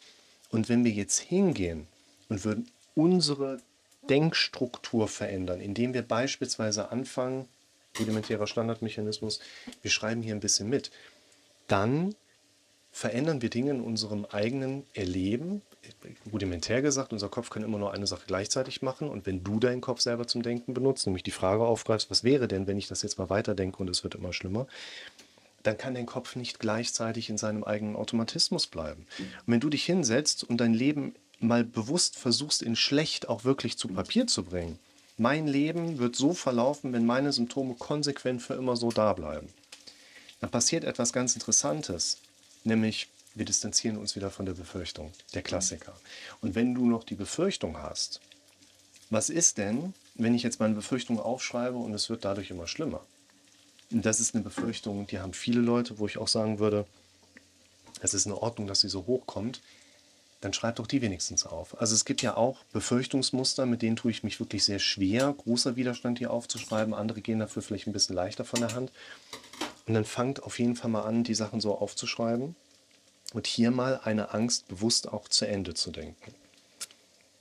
Und 0.51 0.69
wenn 0.69 0.85
wir 0.85 0.93
jetzt 0.93 1.19
hingehen 1.19 1.87
und 2.29 2.45
würden 2.45 2.71
unsere 2.95 3.61
Denkstruktur 4.09 5.09
verändern, 5.09 5.61
indem 5.61 5.95
wir 5.95 6.03
beispielsweise 6.03 6.91
anfangen, 6.91 7.49
rudimentärer 7.99 8.47
Standardmechanismus, 8.47 9.41
wir 9.83 9.91
schreiben 9.91 10.23
hier 10.23 10.35
ein 10.35 10.41
bisschen 10.41 10.69
mit, 10.69 10.91
dann 11.67 12.15
verändern 12.91 13.43
wir 13.43 13.51
Dinge 13.51 13.71
in 13.73 13.81
unserem 13.81 14.25
eigenen 14.25 14.85
Erleben. 14.95 15.63
Rudimentär 16.33 16.83
gesagt, 16.83 17.13
unser 17.13 17.29
Kopf 17.29 17.51
kann 17.51 17.63
immer 17.63 17.79
nur 17.79 17.93
eine 17.93 18.07
Sache 18.07 18.25
gleichzeitig 18.27 18.83
machen. 18.83 19.09
Und 19.09 19.27
wenn 19.27 19.45
du 19.45 19.61
deinen 19.61 19.81
Kopf 19.81 20.01
selber 20.01 20.27
zum 20.27 20.43
Denken 20.43 20.75
benutzt, 20.75 21.07
nämlich 21.07 21.23
die 21.23 21.31
Frage 21.31 21.65
aufgreifst, 21.65 22.11
was 22.11 22.25
wäre 22.25 22.49
denn, 22.49 22.67
wenn 22.67 22.79
ich 22.79 22.89
das 22.89 23.03
jetzt 23.03 23.19
mal 23.19 23.31
weiterdenke 23.31 23.79
und 23.79 23.91
es 23.91 24.03
wird 24.05 24.15
immer 24.15 24.33
schlimmer, 24.33 24.67
dann 25.69 25.79
kann 25.79 25.95
dein 25.95 26.07
Kopf 26.07 26.35
nicht 26.35 26.59
gleichzeitig 26.59 27.29
in 27.29 27.39
seinem 27.39 27.63
eigenen 27.63 27.97
Automatismus 27.97 28.67
bleiben. 28.67 29.07
Und 29.19 29.53
wenn 29.53 29.61
du 29.61 29.69
dich 29.69 29.85
hinsetzt 29.85 30.45
und 30.45 30.59
dein 30.59 30.75
Leben 30.75 31.15
mal 31.41 31.63
bewusst 31.63 32.17
versuchst, 32.17 32.63
in 32.63 32.75
schlecht 32.75 33.29
auch 33.29 33.45
wirklich 33.45 33.77
zu 33.77 33.89
Papier 33.89 34.27
zu 34.27 34.45
bringen, 34.45 34.79
mein 35.19 35.47
Leben 35.47 35.99
wird 35.99 36.17
so 36.17 36.33
verlaufen, 36.33 36.93
wenn 36.93 37.05
meine 37.05 37.33
Symptome 37.33 37.75
konsequent 37.75 38.41
für 38.41 38.55
immer 38.55 38.77
so 38.77 38.91
da 38.91 39.13
bleiben. 39.13 39.49
Dann 40.41 40.51
passiert 40.51 40.85
etwas 40.85 41.13
ganz 41.13 41.35
Interessantes, 41.35 42.19
nämlich 42.65 43.09
wir 43.35 43.45
distanzieren 43.45 43.99
uns 43.99 44.17
wieder 44.17 44.31
von 44.31 44.47
der 44.47 44.55
Befürchtung, 44.55 45.13
der 45.35 45.43
Klassiker. 45.43 45.93
Und 46.41 46.55
wenn 46.55 46.75
du 46.75 46.87
noch 46.87 47.05
die 47.05 47.15
Befürchtung 47.15 47.79
hast, 47.79 48.21
was 49.11 49.29
ist 49.29 49.59
denn, 49.59 49.95
wenn 50.15 50.35
ich 50.35 50.43
jetzt 50.43 50.61
meine 50.61 50.75
Befürchtung 50.75 51.21
aufschreibe 51.21 51.77
und 51.77 51.93
es 51.95 52.11
wird 52.11 52.25
dadurch 52.25 52.51
immer 52.51 52.67
schlimmer? 52.67 53.05
Das 53.91 54.21
ist 54.21 54.35
eine 54.35 54.45
Befürchtung, 54.45 55.07
die 55.07 55.19
haben 55.19 55.33
viele 55.33 55.61
Leute, 55.61 55.99
wo 55.99 56.07
ich 56.07 56.19
auch 56.19 56.29
sagen 56.29 56.59
würde, 56.59 56.87
es 58.01 58.13
ist 58.13 58.27
in 58.27 58.33
Ordnung, 58.33 58.67
dass 58.67 58.81
sie 58.81 58.89
so 58.89 59.07
hochkommt. 59.07 59.63
Dann 60.41 60.53
schreib 60.53 60.77
doch 60.77 60.87
die 60.87 61.01
wenigstens 61.03 61.47
auf. 61.47 61.81
Also 61.81 61.95
es 61.95 62.05
gibt 62.05 62.23
ja 62.23 62.37
auch 62.37 62.63
Befürchtungsmuster, 62.73 63.67
mit 63.67 63.83
denen 63.83 63.97
tue 63.97 64.11
ich 64.11 64.23
mich 64.23 64.39
wirklich 64.39 64.65
sehr 64.65 64.79
schwer, 64.79 65.33
großer 65.33 65.75
Widerstand 65.75 66.19
hier 66.19 66.31
aufzuschreiben. 66.31 66.95
Andere 66.95 67.23
gehen 67.23 67.41
dafür 67.41 67.63
vielleicht 67.63 67.87
ein 67.87 67.93
bisschen 67.93 68.15
leichter 68.15 68.45
von 68.45 68.61
der 68.61 68.75
Hand. 68.75 68.93
Und 69.87 69.95
dann 69.95 70.05
fangt 70.05 70.43
auf 70.43 70.59
jeden 70.59 70.77
Fall 70.77 70.91
mal 70.91 71.03
an, 71.03 71.25
die 71.25 71.35
Sachen 71.35 71.61
so 71.61 71.77
aufzuschreiben 71.77 72.55
und 73.33 73.47
hier 73.47 73.71
mal 73.71 74.01
eine 74.05 74.33
Angst 74.33 74.69
bewusst 74.69 75.09
auch 75.09 75.29
zu 75.29 75.49
Ende 75.49 75.75
zu 75.75 75.91
denken. 75.91 76.35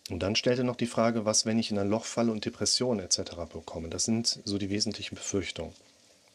Und 0.10 0.20
dann 0.24 0.38
stellt 0.38 0.58
er 0.58 0.64
noch 0.64 0.78
die 0.78 0.88
Frage, 0.88 1.26
was, 1.26 1.46
wenn 1.46 1.60
ich 1.60 1.70
in 1.70 1.78
ein 1.78 1.90
Loch 1.90 2.06
falle 2.06 2.32
und 2.32 2.46
Depressionen 2.46 3.06
etc. 3.06 3.36
bekomme. 3.52 3.90
Das 3.90 4.06
sind 4.06 4.40
so 4.46 4.58
die 4.58 4.70
wesentlichen 4.70 5.16
Befürchtungen 5.16 5.74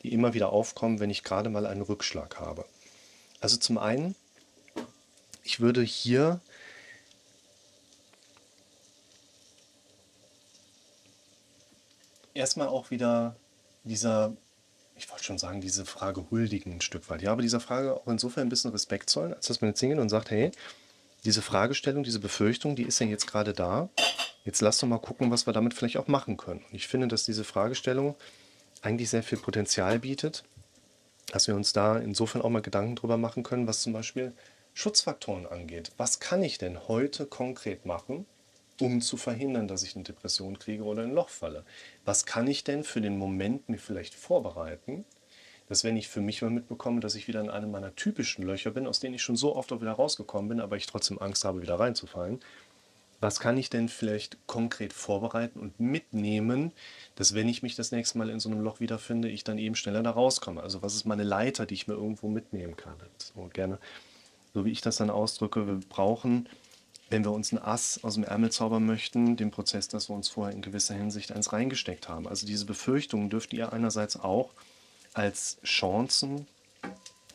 die 0.03 0.13
immer 0.13 0.35
wieder 0.35 0.51
aufkommen, 0.51 1.01
wenn 1.01 1.11
ich 1.11 1.25
gerade 1.25 1.51
mal 1.51 1.67
einen 1.67 1.83
Rückschlag 1.83 2.39
habe. 2.41 2.65
Also 3.41 3.57
zum 3.57 3.79
einen, 3.79 4.15
ich 5.43 5.61
würde 5.61 5.83
hier 5.83 6.41
erstmal 12.35 12.69
auch 12.69 12.91
wieder 12.91 13.37
dieser, 13.85 14.37
ich 14.97 15.11
wollte 15.11 15.25
schon 15.25 15.39
sagen, 15.39 15.61
diese 15.61 15.85
Frage 15.85 16.31
huldigen 16.31 16.75
ein 16.75 16.81
Stück 16.81 17.09
weit. 17.11 17.23
Ja, 17.23 17.33
aber 17.33 17.43
dieser 17.43 17.61
Frage 17.61 17.95
auch 17.95 18.07
insofern 18.07 18.47
ein 18.47 18.51
bisschen 18.51 18.71
Respekt 18.71 19.11
zollen, 19.11 19.35
als 19.35 19.47
dass 19.47 19.61
man 19.61 19.71
jetzt 19.71 19.81
hingeht 19.81 19.99
und 19.99 20.09
sagt, 20.09 20.31
hey, 20.31 20.53
diese 21.25 21.43
Fragestellung, 21.43 22.03
diese 22.03 22.19
Befürchtung, 22.19 22.75
die 22.75 22.83
ist 22.83 22.99
ja 22.99 23.07
jetzt 23.07 23.27
gerade 23.27 23.53
da. 23.53 23.89
Jetzt 24.45 24.61
lass 24.61 24.79
doch 24.79 24.89
mal 24.89 24.99
gucken, 24.99 25.31
was 25.31 25.47
wir 25.47 25.53
damit 25.53 25.75
vielleicht 25.75 25.97
auch 25.97 26.09
machen 26.09 26.37
können. 26.37 26.65
Und 26.69 26.75
ich 26.75 26.89
finde, 26.89 27.07
dass 27.07 27.25
diese 27.25 27.45
Fragestellung 27.45 28.17
eigentlich 28.83 29.11
sehr 29.11 29.23
viel 29.23 29.39
Potenzial 29.39 30.01
bietet, 30.01 30.45
dass 31.33 31.47
wir 31.47 31.55
uns 31.55 31.73
da 31.73 31.97
insofern 31.97 32.43
auch 32.43 32.51
mal 32.51 32.61
Gedanken 32.61 32.97
drüber 32.97 33.17
machen 33.17 33.43
können, 33.43 33.67
was 33.67 33.81
zum 33.81 33.93
Beispiel 33.93 34.35
Schutzfaktoren 34.75 35.47
angeht. 35.47 35.93
Was 35.97 36.21
kann 36.21 36.43
ich 36.43 36.59
denn 36.59 36.89
heute 36.89 37.27
konkret 37.27 37.87
machen, 37.87 38.27
um 38.81 39.01
zu 39.01 39.17
verhindern, 39.17 39.69
dass 39.69 39.83
ich 39.83 39.95
eine 39.95 40.05
Depression 40.05 40.59
kriege 40.59 40.83
oder 40.83 41.03
ein 41.03 41.13
Loch 41.13 41.29
falle? 41.29 41.65
Was 42.05 42.27
kann 42.27 42.47
ich 42.47 42.65
denn 42.65 42.85
für 42.85 43.01
den 43.01 43.19
Moment 43.19 43.69
mir 43.69 43.79
vielleicht 43.79 44.15
vorbereiten, 44.15 45.05
dass 45.69 45.85
wenn 45.85 45.97
ich 45.97 46.09
für 46.09 46.21
mich 46.21 46.43
mal 46.43 46.51
mitbekomme, 46.51 47.01
dass 47.01 47.15
ich 47.15 47.29
wieder 47.29 47.41
in 47.41 47.49
einem 47.49 47.71
meiner 47.71 47.95
typischen 47.95 48.45
Löcher 48.45 48.73
bin, 48.73 48.87
aus 48.87 49.01
denen 49.01 49.15
ich 49.15 49.23
schon 49.23 49.37
so 49.37 49.55
oft 49.55 49.73
auch 49.73 49.81
wieder 49.81 49.93
rausgekommen 49.93 50.49
bin, 50.49 50.61
aber 50.61 50.77
ich 50.77 50.87
trotzdem 50.87 51.19
Angst 51.19 51.45
habe, 51.45 51.63
wieder 51.63 51.79
reinzufallen, 51.79 52.41
was 53.23 53.39
kann 53.39 53.57
ich 53.57 53.71
denn 53.71 53.89
vielleicht 53.89 54.37
konkret 54.49 54.93
vorbereiten 54.93 55.61
und 55.61 55.79
mitnehmen, 55.79 56.73
dass 57.15 57.35
wenn 57.35 57.49
ich 57.49 57.63
mich 57.63 57.77
das 57.77 57.93
nächste 57.93 58.19
Mal 58.19 58.29
in 58.29 58.41
so 58.41 58.51
einem 58.51 58.61
Loch 58.61 58.81
wiederfinde, 58.81 59.29
ich 59.29 59.45
dann 59.45 59.59
eben 59.59 59.77
schneller 59.77 60.03
da 60.03 60.11
rauskomme. 60.11 60.61
Also 60.61 60.83
was 60.83 60.97
ist 60.97 61.05
meine 61.05 61.23
Leiter, 61.23 61.65
die 61.65 61.75
ich 61.75 61.87
mir 61.87 61.95
irgendwo 61.95 62.29
mitnehmen 62.29 62.77
kann. 62.77 62.97
So 63.19 63.49
gerne, 63.53 63.79
so 64.55 64.65
wie 64.65 64.73
ich 64.73 64.81
das 64.81 64.97
dann 64.97 65.09
ausdrücke, 65.09 65.69
wir 65.69 65.79
brauchen, 65.89 66.49
wenn 67.11 67.25
wir 67.25 67.31
uns 67.31 67.53
ein 67.53 67.63
Ass 67.63 68.03
aus 68.03 68.15
dem 68.15 68.25
Ärmel 68.25 68.51
zaubern 68.51 68.85
möchten, 68.85 69.37
den 69.37 69.53
Prozess, 69.53 69.87
dass 69.87 70.11
wir 70.11 70.17
uns 70.17 70.29
vorher 70.29 70.53
in 70.53 70.61
gewisser 70.61 70.97
Hinsicht 70.97 71.31
eins 71.31 71.53
reingesteckt 71.53 72.09
haben. 72.09 72.27
Also 72.27 72.45
diese 72.45 72.67
Befürchtungen 72.67 73.31
dürft 73.31 73.53
ihr 73.53 73.73
einerseits 73.73 74.19
auch 74.19 74.51
als 75.15 75.59
Chancen 75.63 76.49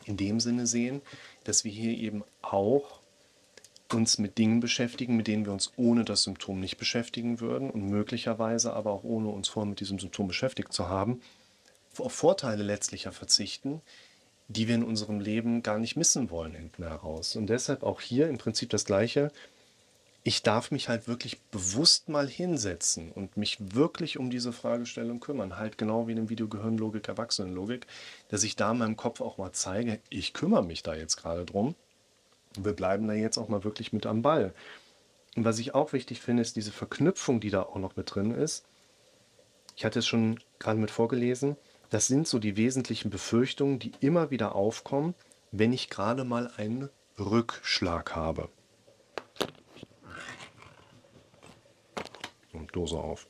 in 0.04 0.18
dem 0.18 0.38
Sinne 0.38 0.66
sehen, 0.66 1.00
dass 1.44 1.64
wir 1.64 1.72
hier 1.72 1.96
eben 1.96 2.24
auch 2.42 2.97
uns 3.94 4.18
mit 4.18 4.38
Dingen 4.38 4.60
beschäftigen, 4.60 5.16
mit 5.16 5.26
denen 5.26 5.44
wir 5.44 5.52
uns 5.52 5.72
ohne 5.76 6.04
das 6.04 6.22
Symptom 6.22 6.60
nicht 6.60 6.76
beschäftigen 6.76 7.40
würden 7.40 7.70
und 7.70 7.88
möglicherweise 7.88 8.72
aber 8.72 8.92
auch 8.92 9.04
ohne 9.04 9.28
uns 9.28 9.48
vorher 9.48 9.68
mit 9.68 9.80
diesem 9.80 9.98
Symptom 9.98 10.28
beschäftigt 10.28 10.72
zu 10.72 10.88
haben, 10.88 11.20
auf 11.98 12.12
Vorteile 12.12 12.62
letztlicher 12.62 13.12
verzichten, 13.12 13.80
die 14.46 14.68
wir 14.68 14.76
in 14.76 14.84
unserem 14.84 15.20
Leben 15.20 15.62
gar 15.62 15.78
nicht 15.78 15.96
missen 15.96 16.30
wollen 16.30 16.54
hinten 16.54 16.84
heraus. 16.84 17.34
Und 17.34 17.48
deshalb 17.48 17.82
auch 17.82 18.00
hier 18.00 18.28
im 18.28 18.38
Prinzip 18.38 18.70
das 18.70 18.84
Gleiche. 18.84 19.32
Ich 20.22 20.42
darf 20.42 20.70
mich 20.70 20.88
halt 20.88 21.08
wirklich 21.08 21.40
bewusst 21.50 22.08
mal 22.08 22.28
hinsetzen 22.28 23.10
und 23.12 23.36
mich 23.36 23.56
wirklich 23.74 24.18
um 24.18 24.30
diese 24.30 24.52
Fragestellung 24.52 25.20
kümmern. 25.20 25.56
Halt 25.56 25.78
genau 25.78 26.06
wie 26.06 26.12
in 26.12 26.16
dem 26.16 26.28
Video 26.28 26.48
Gehirnlogik, 26.48 27.08
Erwachsenenlogik, 27.08 27.86
dass 28.28 28.42
ich 28.42 28.54
da 28.54 28.72
in 28.72 28.78
meinem 28.78 28.96
Kopf 28.96 29.20
auch 29.20 29.38
mal 29.38 29.52
zeige, 29.52 30.00
ich 30.08 30.34
kümmere 30.34 30.64
mich 30.64 30.82
da 30.82 30.94
jetzt 30.94 31.16
gerade 31.16 31.44
drum 31.44 31.74
wir 32.64 32.72
bleiben 32.72 33.06
da 33.08 33.14
jetzt 33.14 33.38
auch 33.38 33.48
mal 33.48 33.64
wirklich 33.64 33.92
mit 33.92 34.06
am 34.06 34.22
Ball. 34.22 34.54
Und 35.36 35.44
was 35.44 35.58
ich 35.58 35.74
auch 35.74 35.92
wichtig 35.92 36.20
finde, 36.20 36.42
ist 36.42 36.56
diese 36.56 36.72
Verknüpfung, 36.72 37.40
die 37.40 37.50
da 37.50 37.62
auch 37.62 37.76
noch 37.76 37.96
mit 37.96 38.14
drin 38.14 38.32
ist. 38.32 38.64
Ich 39.76 39.84
hatte 39.84 40.00
es 40.00 40.06
schon 40.06 40.40
gerade 40.58 40.80
mit 40.80 40.90
vorgelesen. 40.90 41.56
Das 41.90 42.06
sind 42.06 42.26
so 42.26 42.38
die 42.38 42.56
wesentlichen 42.56 43.10
Befürchtungen, 43.10 43.78
die 43.78 43.92
immer 44.00 44.30
wieder 44.30 44.54
aufkommen, 44.54 45.14
wenn 45.52 45.72
ich 45.72 45.88
gerade 45.88 46.24
mal 46.24 46.50
einen 46.56 46.90
Rückschlag 47.18 48.14
habe. 48.14 48.48
Und 52.52 52.74
Dose 52.74 52.96
auf. 52.96 53.26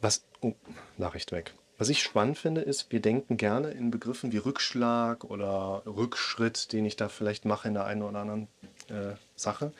Was. 0.00 0.24
Oh, 0.40 0.54
Nachricht 0.96 1.32
weg. 1.32 1.54
Was 1.80 1.88
ich 1.88 2.02
spannend 2.02 2.36
finde, 2.36 2.60
ist, 2.60 2.92
wir 2.92 3.00
denken 3.00 3.38
gerne 3.38 3.70
in 3.70 3.90
Begriffen 3.90 4.32
wie 4.32 4.36
Rückschlag 4.36 5.24
oder 5.24 5.82
Rückschritt, 5.86 6.74
den 6.74 6.84
ich 6.84 6.96
da 6.96 7.08
vielleicht 7.08 7.46
mache 7.46 7.68
in 7.68 7.72
der 7.72 7.86
einen 7.86 8.02
oder 8.02 8.18
anderen 8.18 8.48
äh, 8.88 9.14
Sache. 9.34 9.72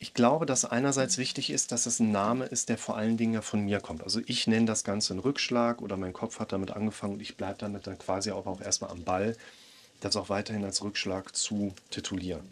Ich 0.00 0.12
glaube, 0.12 0.44
dass 0.44 0.64
einerseits 0.64 1.18
wichtig 1.18 1.50
ist, 1.50 1.70
dass 1.70 1.86
es 1.86 2.00
ein 2.00 2.10
Name 2.10 2.46
ist, 2.46 2.68
der 2.68 2.78
vor 2.78 2.96
allen 2.96 3.16
Dingen 3.16 3.34
ja 3.34 3.42
von 3.42 3.60
mir 3.60 3.78
kommt. 3.78 4.02
Also 4.02 4.20
ich 4.26 4.48
nenne 4.48 4.66
das 4.66 4.82
Ganze 4.82 5.12
einen 5.12 5.20
Rückschlag 5.20 5.80
oder 5.82 5.96
mein 5.96 6.12
Kopf 6.12 6.40
hat 6.40 6.50
damit 6.50 6.72
angefangen 6.72 7.14
und 7.14 7.22
ich 7.22 7.36
bleibe 7.36 7.58
damit 7.58 7.86
dann 7.86 8.00
quasi 8.00 8.32
auch, 8.32 8.46
auch 8.46 8.60
erstmal 8.60 8.90
am 8.90 9.04
Ball, 9.04 9.36
das 10.00 10.16
auch 10.16 10.30
weiterhin 10.30 10.64
als 10.64 10.82
Rückschlag 10.82 11.36
zu 11.36 11.76
titulieren. 11.90 12.42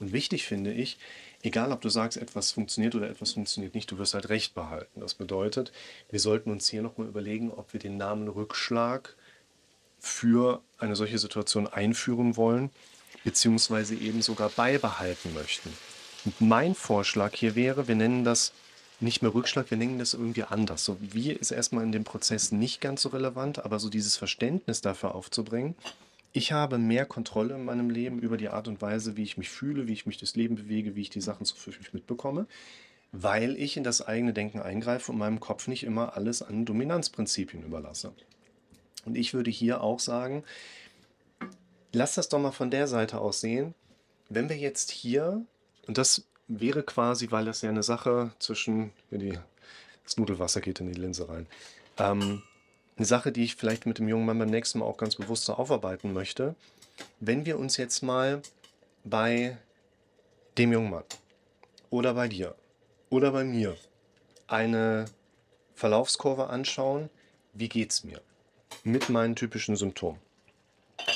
Und 0.00 0.12
wichtig 0.12 0.44
finde 0.44 0.72
ich, 0.72 0.98
egal 1.42 1.72
ob 1.72 1.80
du 1.80 1.88
sagst, 1.88 2.18
etwas 2.18 2.52
funktioniert 2.52 2.94
oder 2.94 3.10
etwas 3.10 3.32
funktioniert 3.32 3.74
nicht, 3.74 3.90
du 3.90 3.98
wirst 3.98 4.14
halt 4.14 4.28
Recht 4.28 4.54
behalten. 4.54 5.00
Das 5.00 5.14
bedeutet, 5.14 5.72
wir 6.10 6.20
sollten 6.20 6.50
uns 6.50 6.68
hier 6.68 6.82
nochmal 6.82 7.08
überlegen, 7.08 7.50
ob 7.50 7.72
wir 7.72 7.80
den 7.80 7.96
Namen 7.96 8.28
Rückschlag 8.28 9.16
für 9.98 10.60
eine 10.78 10.96
solche 10.96 11.18
Situation 11.18 11.66
einführen 11.66 12.36
wollen, 12.36 12.70
beziehungsweise 13.24 13.94
eben 13.94 14.22
sogar 14.22 14.48
beibehalten 14.48 15.32
möchten. 15.34 15.72
Und 16.24 16.40
mein 16.40 16.74
Vorschlag 16.74 17.34
hier 17.34 17.54
wäre, 17.54 17.88
wir 17.88 17.94
nennen 17.94 18.24
das 18.24 18.52
nicht 19.00 19.22
mehr 19.22 19.34
Rückschlag, 19.34 19.70
wir 19.70 19.78
nennen 19.78 19.98
das 19.98 20.14
irgendwie 20.14 20.44
anders. 20.44 20.84
So 20.84 20.96
wie 21.00 21.32
ist 21.32 21.50
erstmal 21.50 21.84
in 21.84 21.92
dem 21.92 22.04
Prozess 22.04 22.52
nicht 22.52 22.80
ganz 22.80 23.02
so 23.02 23.08
relevant, 23.08 23.64
aber 23.64 23.78
so 23.78 23.88
dieses 23.88 24.16
Verständnis 24.16 24.80
dafür 24.80 25.14
aufzubringen. 25.14 25.74
Ich 26.32 26.52
habe 26.52 26.78
mehr 26.78 27.04
Kontrolle 27.04 27.54
in 27.54 27.64
meinem 27.64 27.90
Leben 27.90 28.18
über 28.18 28.38
die 28.38 28.48
Art 28.48 28.66
und 28.66 28.80
Weise, 28.80 29.16
wie 29.16 29.22
ich 29.22 29.36
mich 29.36 29.50
fühle, 29.50 29.86
wie 29.86 29.92
ich 29.92 30.06
mich 30.06 30.16
das 30.16 30.34
Leben 30.34 30.56
bewege, 30.56 30.96
wie 30.96 31.02
ich 31.02 31.10
die 31.10 31.20
Sachen 31.20 31.44
so 31.44 31.54
für 31.54 31.70
mich 31.70 31.92
mitbekomme, 31.92 32.46
weil 33.12 33.56
ich 33.56 33.76
in 33.76 33.84
das 33.84 34.00
eigene 34.00 34.32
Denken 34.32 34.60
eingreife 34.60 35.12
und 35.12 35.18
meinem 35.18 35.40
Kopf 35.40 35.68
nicht 35.68 35.84
immer 35.84 36.16
alles 36.16 36.42
an 36.42 36.64
Dominanzprinzipien 36.64 37.62
überlasse. 37.62 38.14
Und 39.04 39.16
ich 39.16 39.34
würde 39.34 39.50
hier 39.50 39.82
auch 39.82 40.00
sagen, 40.00 40.44
lass 41.92 42.14
das 42.14 42.30
doch 42.30 42.38
mal 42.38 42.52
von 42.52 42.70
der 42.70 42.86
Seite 42.86 43.18
aus 43.18 43.40
sehen. 43.40 43.74
Wenn 44.30 44.48
wir 44.48 44.56
jetzt 44.56 44.90
hier, 44.90 45.44
und 45.86 45.98
das 45.98 46.26
wäre 46.48 46.82
quasi, 46.82 47.30
weil 47.30 47.44
das 47.44 47.60
ja 47.60 47.68
eine 47.68 47.82
Sache 47.82 48.32
zwischen, 48.38 48.92
das 49.10 50.16
Nudelwasser 50.16 50.62
geht 50.62 50.80
in 50.80 50.90
die 50.90 50.98
Linse 50.98 51.28
rein, 51.28 51.46
ähm, 51.98 52.42
eine 52.96 53.06
Sache, 53.06 53.32
die 53.32 53.44
ich 53.44 53.56
vielleicht 53.56 53.86
mit 53.86 53.98
dem 53.98 54.08
jungen 54.08 54.26
Mann 54.26 54.38
beim 54.38 54.50
nächsten 54.50 54.78
Mal 54.78 54.86
auch 54.86 54.96
ganz 54.96 55.16
bewusst 55.16 55.44
so 55.44 55.54
aufarbeiten 55.54 56.12
möchte. 56.12 56.54
Wenn 57.20 57.46
wir 57.46 57.58
uns 57.58 57.76
jetzt 57.76 58.02
mal 58.02 58.42
bei 59.04 59.56
dem 60.58 60.72
jungen 60.72 60.90
Mann 60.90 61.04
oder 61.90 62.14
bei 62.14 62.28
dir 62.28 62.54
oder 63.10 63.32
bei 63.32 63.44
mir 63.44 63.76
eine 64.46 65.06
Verlaufskurve 65.74 66.48
anschauen, 66.48 67.08
wie 67.54 67.68
geht 67.68 67.92
es 67.92 68.04
mir 68.04 68.20
mit 68.84 69.08
meinen 69.08 69.36
typischen 69.36 69.76
Symptomen, 69.76 70.20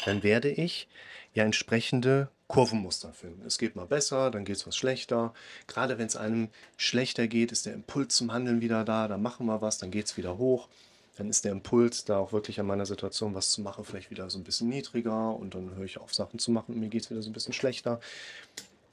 dann 0.04 0.22
werde 0.22 0.50
ich 0.50 0.88
ja 1.34 1.44
entsprechende 1.44 2.28
Kurvenmuster 2.48 3.12
finden. 3.12 3.44
Es 3.46 3.58
geht 3.58 3.76
mal 3.76 3.86
besser, 3.86 4.30
dann 4.30 4.44
geht 4.44 4.56
es 4.56 4.66
was 4.66 4.76
schlechter. 4.76 5.34
Gerade 5.66 5.98
wenn 5.98 6.06
es 6.06 6.16
einem 6.16 6.48
schlechter 6.76 7.26
geht, 7.26 7.52
ist 7.52 7.66
der 7.66 7.74
Impuls 7.74 8.14
zum 8.16 8.32
Handeln 8.32 8.60
wieder 8.60 8.84
da, 8.84 9.08
dann 9.08 9.22
machen 9.22 9.46
wir 9.46 9.60
was, 9.60 9.78
dann 9.78 9.90
geht 9.90 10.06
es 10.06 10.16
wieder 10.16 10.38
hoch. 10.38 10.68
Dann 11.16 11.30
ist 11.30 11.44
der 11.44 11.52
Impuls, 11.52 12.04
da 12.04 12.18
auch 12.18 12.32
wirklich 12.32 12.60
an 12.60 12.66
meiner 12.66 12.86
Situation 12.86 13.34
was 13.34 13.50
zu 13.50 13.62
machen, 13.62 13.84
vielleicht 13.84 14.10
wieder 14.10 14.28
so 14.28 14.38
ein 14.38 14.44
bisschen 14.44 14.68
niedriger 14.68 15.34
und 15.34 15.54
dann 15.54 15.74
höre 15.74 15.84
ich 15.84 15.98
auf, 15.98 16.14
Sachen 16.14 16.38
zu 16.38 16.50
machen 16.50 16.74
und 16.74 16.80
mir 16.80 16.88
geht 16.88 17.02
es 17.02 17.10
wieder 17.10 17.22
so 17.22 17.30
ein 17.30 17.32
bisschen 17.32 17.54
schlechter. 17.54 18.00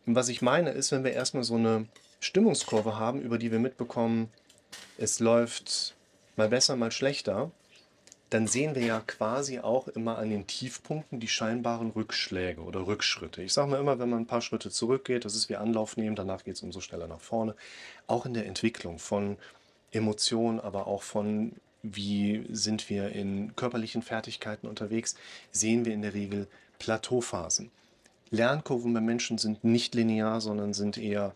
Und 0.06 0.16
was 0.16 0.30
ich 0.30 0.42
meine 0.42 0.72
ist, 0.72 0.92
wenn 0.92 1.04
wir 1.04 1.14
erstmal 1.14 1.44
so 1.44 1.56
eine 1.56 1.88
Stimmungskurve 2.20 2.98
haben, 2.98 3.22
über 3.22 3.38
die 3.38 3.52
wir 3.52 3.60
mitbekommen, 3.60 4.30
es 4.98 5.20
läuft 5.20 5.96
mal 6.36 6.50
besser, 6.50 6.76
mal 6.76 6.92
schlechter, 6.92 7.52
dann 8.30 8.48
sehen 8.48 8.74
wir 8.74 8.84
ja 8.84 9.00
quasi 9.00 9.60
auch 9.60 9.88
immer 9.90 10.18
an 10.18 10.32
den 10.32 10.48
Tiefpunkten 10.48 11.20
die 11.20 11.28
scheinbaren 11.28 11.92
Rückschläge 11.92 12.62
oder 12.62 12.88
Rückschritte. 12.88 13.44
Ich 13.44 13.54
sage 13.54 13.70
mal 13.70 13.80
immer, 13.80 14.00
wenn 14.00 14.10
man 14.10 14.22
ein 14.22 14.28
paar 14.28 14.42
Schritte 14.42 14.72
zurückgeht, 14.72 15.26
das 15.26 15.36
ist 15.36 15.50
wie 15.50 15.56
Anlauf 15.56 15.98
nehmen, 15.98 16.16
danach 16.16 16.44
geht 16.44 16.56
es 16.56 16.64
umso 16.64 16.80
schneller 16.80 17.08
nach 17.08 17.20
vorne. 17.20 17.56
Auch 18.08 18.26
in 18.26 18.34
der 18.34 18.48
Entwicklung 18.48 18.98
von 18.98 19.38
Emotionen, 19.92 20.60
aber 20.60 20.88
auch 20.88 21.04
von 21.04 21.54
wie 21.84 22.46
sind 22.50 22.90
wir 22.90 23.10
in 23.10 23.56
körperlichen 23.56 24.02
Fertigkeiten 24.02 24.68
unterwegs, 24.68 25.16
sehen 25.52 25.86
wir 25.86 25.94
in 25.94 26.02
der 26.02 26.14
Regel 26.14 26.48
Plateauphasen. 26.80 27.72
Lernkurven 28.32 28.94
bei 28.94 29.02
Menschen 29.02 29.38
sind 29.38 29.64
nicht 29.64 29.94
linear, 29.94 30.42
sondern 30.42 30.74
sind 30.74 30.98
eher 30.98 31.36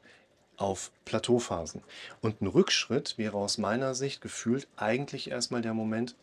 auf 0.56 0.92
Plateauphasen. 1.06 1.84
Und 2.22 2.42
ein 2.42 2.48
Rückschritt 2.48 3.18
wäre 3.18 3.38
aus 3.38 3.58
meiner 3.60 3.94
Sicht 3.94 4.22
gefühlt 4.22 4.68
eigentlich 4.76 5.30
erstmal 5.30 5.62
der 5.62 5.76
Moment, 5.76 6.16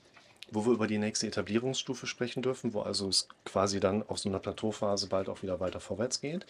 wo 0.50 0.66
wir 0.66 0.72
über 0.72 0.86
die 0.86 0.98
nächste 0.98 1.26
Etablierungsstufe 1.26 2.06
sprechen 2.06 2.42
dürfen, 2.42 2.74
wo 2.74 2.80
also 2.80 3.08
es 3.08 3.28
quasi 3.44 3.78
dann 3.78 4.02
auf 4.08 4.18
so 4.18 4.28
einer 4.28 4.40
Plateauphase 4.40 5.08
bald 5.08 5.28
auch 5.28 5.42
wieder 5.42 5.60
weiter 5.60 5.80
vorwärts 5.80 6.20
geht. 6.20 6.44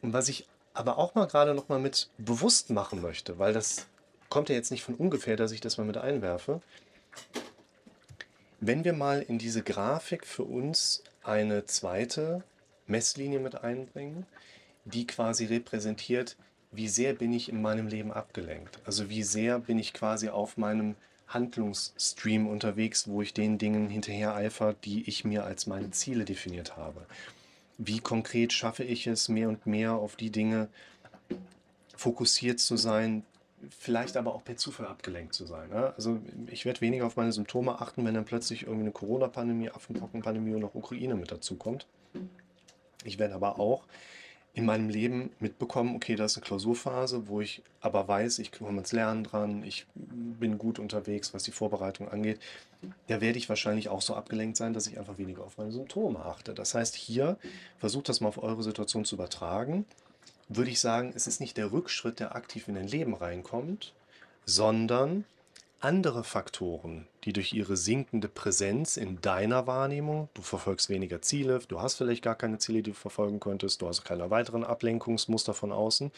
Und 0.00 0.12
was 0.12 0.28
ich 0.28 0.46
aber 0.72 0.96
auch 0.98 1.14
mal 1.14 1.26
gerade 1.26 1.54
noch 1.54 1.68
mal 1.68 1.80
mit 1.80 2.08
bewusst 2.18 2.70
machen 2.70 3.02
möchte, 3.02 3.38
weil 3.38 3.52
das 3.52 3.86
kommt 4.28 4.48
ja 4.48 4.54
jetzt 4.54 4.70
nicht 4.70 4.82
von 4.82 4.94
ungefähr, 4.94 5.36
dass 5.36 5.52
ich 5.52 5.60
das 5.60 5.78
mal 5.78 5.84
mit 5.84 5.96
einwerfe. 5.96 6.60
Wenn 8.60 8.84
wir 8.84 8.92
mal 8.92 9.22
in 9.22 9.38
diese 9.38 9.62
Grafik 9.62 10.26
für 10.26 10.44
uns 10.44 11.02
eine 11.22 11.66
zweite 11.66 12.42
Messlinie 12.86 13.38
mit 13.38 13.62
einbringen, 13.62 14.26
die 14.84 15.06
quasi 15.06 15.44
repräsentiert, 15.44 16.36
wie 16.70 16.88
sehr 16.88 17.14
bin 17.14 17.32
ich 17.32 17.48
in 17.48 17.62
meinem 17.62 17.86
Leben 17.86 18.12
abgelenkt. 18.12 18.80
Also 18.84 19.08
wie 19.08 19.22
sehr 19.22 19.58
bin 19.58 19.78
ich 19.78 19.94
quasi 19.94 20.28
auf 20.28 20.56
meinem 20.56 20.96
Handlungsstream 21.28 22.46
unterwegs, 22.46 23.06
wo 23.06 23.22
ich 23.22 23.34
den 23.34 23.58
Dingen 23.58 23.88
hinterher 23.88 24.34
eifer, 24.34 24.74
die 24.84 25.08
ich 25.08 25.24
mir 25.24 25.44
als 25.44 25.66
meine 25.66 25.90
Ziele 25.90 26.24
definiert 26.24 26.76
habe. 26.76 27.06
Wie 27.76 28.00
konkret 28.00 28.52
schaffe 28.52 28.82
ich 28.82 29.06
es, 29.06 29.28
mehr 29.28 29.48
und 29.48 29.66
mehr 29.66 29.92
auf 29.92 30.16
die 30.16 30.30
Dinge 30.30 30.68
fokussiert 31.96 32.60
zu 32.60 32.76
sein, 32.76 33.24
vielleicht 33.70 34.16
aber 34.16 34.34
auch 34.34 34.44
per 34.44 34.56
Zufall 34.56 34.86
abgelenkt 34.86 35.34
zu 35.34 35.46
sein. 35.46 35.70
Ne? 35.70 35.92
Also 35.96 36.20
ich 36.46 36.64
werde 36.64 36.80
weniger 36.80 37.06
auf 37.06 37.16
meine 37.16 37.32
Symptome 37.32 37.80
achten, 37.80 38.04
wenn 38.04 38.14
dann 38.14 38.24
plötzlich 38.24 38.62
irgendwie 38.62 38.82
eine 38.82 38.92
Corona-Pandemie, 38.92 39.70
Affenpockenpandemie 39.70 40.54
und 40.54 40.60
noch 40.60 40.74
Ukraine 40.74 41.14
mit 41.14 41.30
dazu 41.30 41.56
kommt. 41.56 41.86
Ich 43.04 43.18
werde 43.18 43.34
aber 43.34 43.58
auch 43.58 43.84
in 44.54 44.64
meinem 44.64 44.88
Leben 44.88 45.30
mitbekommen, 45.38 45.94
okay, 45.94 46.16
da 46.16 46.24
ist 46.24 46.36
eine 46.36 46.44
Klausurphase, 46.44 47.28
wo 47.28 47.40
ich 47.40 47.62
aber 47.80 48.08
weiß, 48.08 48.40
ich 48.40 48.50
komme 48.50 48.78
ins 48.78 48.90
Lernen 48.92 49.22
dran, 49.22 49.62
ich 49.62 49.86
bin 49.94 50.58
gut 50.58 50.80
unterwegs, 50.80 51.32
was 51.32 51.44
die 51.44 51.52
Vorbereitung 51.52 52.08
angeht. 52.08 52.40
Da 53.06 53.20
werde 53.20 53.38
ich 53.38 53.48
wahrscheinlich 53.48 53.88
auch 53.88 54.02
so 54.02 54.14
abgelenkt 54.14 54.56
sein, 54.56 54.72
dass 54.72 54.88
ich 54.88 54.98
einfach 54.98 55.18
weniger 55.18 55.44
auf 55.44 55.58
meine 55.58 55.70
Symptome 55.70 56.24
achte. 56.24 56.54
Das 56.54 56.74
heißt, 56.74 56.96
hier 56.96 57.38
versucht 57.78 58.08
das 58.08 58.20
mal 58.20 58.28
auf 58.28 58.42
eure 58.42 58.62
Situation 58.64 59.04
zu 59.04 59.14
übertragen. 59.14 59.84
Würde 60.48 60.70
ich 60.70 60.80
sagen, 60.80 61.12
es 61.14 61.26
ist 61.26 61.40
nicht 61.40 61.56
der 61.56 61.72
Rückschritt, 61.72 62.20
der 62.20 62.34
aktiv 62.34 62.68
in 62.68 62.74
dein 62.74 62.88
Leben 62.88 63.14
reinkommt, 63.14 63.92
sondern 64.46 65.24
andere 65.80 66.24
Faktoren, 66.24 67.06
die 67.24 67.32
durch 67.32 67.52
ihre 67.52 67.76
sinkende 67.76 68.28
Präsenz 68.28 68.96
in 68.96 69.20
deiner 69.20 69.66
Wahrnehmung, 69.66 70.28
du 70.34 70.42
verfolgst 70.42 70.88
weniger 70.88 71.22
Ziele, 71.22 71.60
du 71.68 71.80
hast 71.80 71.94
vielleicht 71.94 72.24
gar 72.24 72.34
keine 72.34 72.58
Ziele, 72.58 72.82
die 72.82 72.90
du 72.90 72.96
verfolgen 72.96 73.40
könntest, 73.40 73.82
du 73.82 73.88
hast 73.88 74.04
keine 74.04 74.30
weiteren 74.30 74.64
Ablenkungsmuster 74.64 75.54
von 75.54 75.70
außen, 75.70 76.10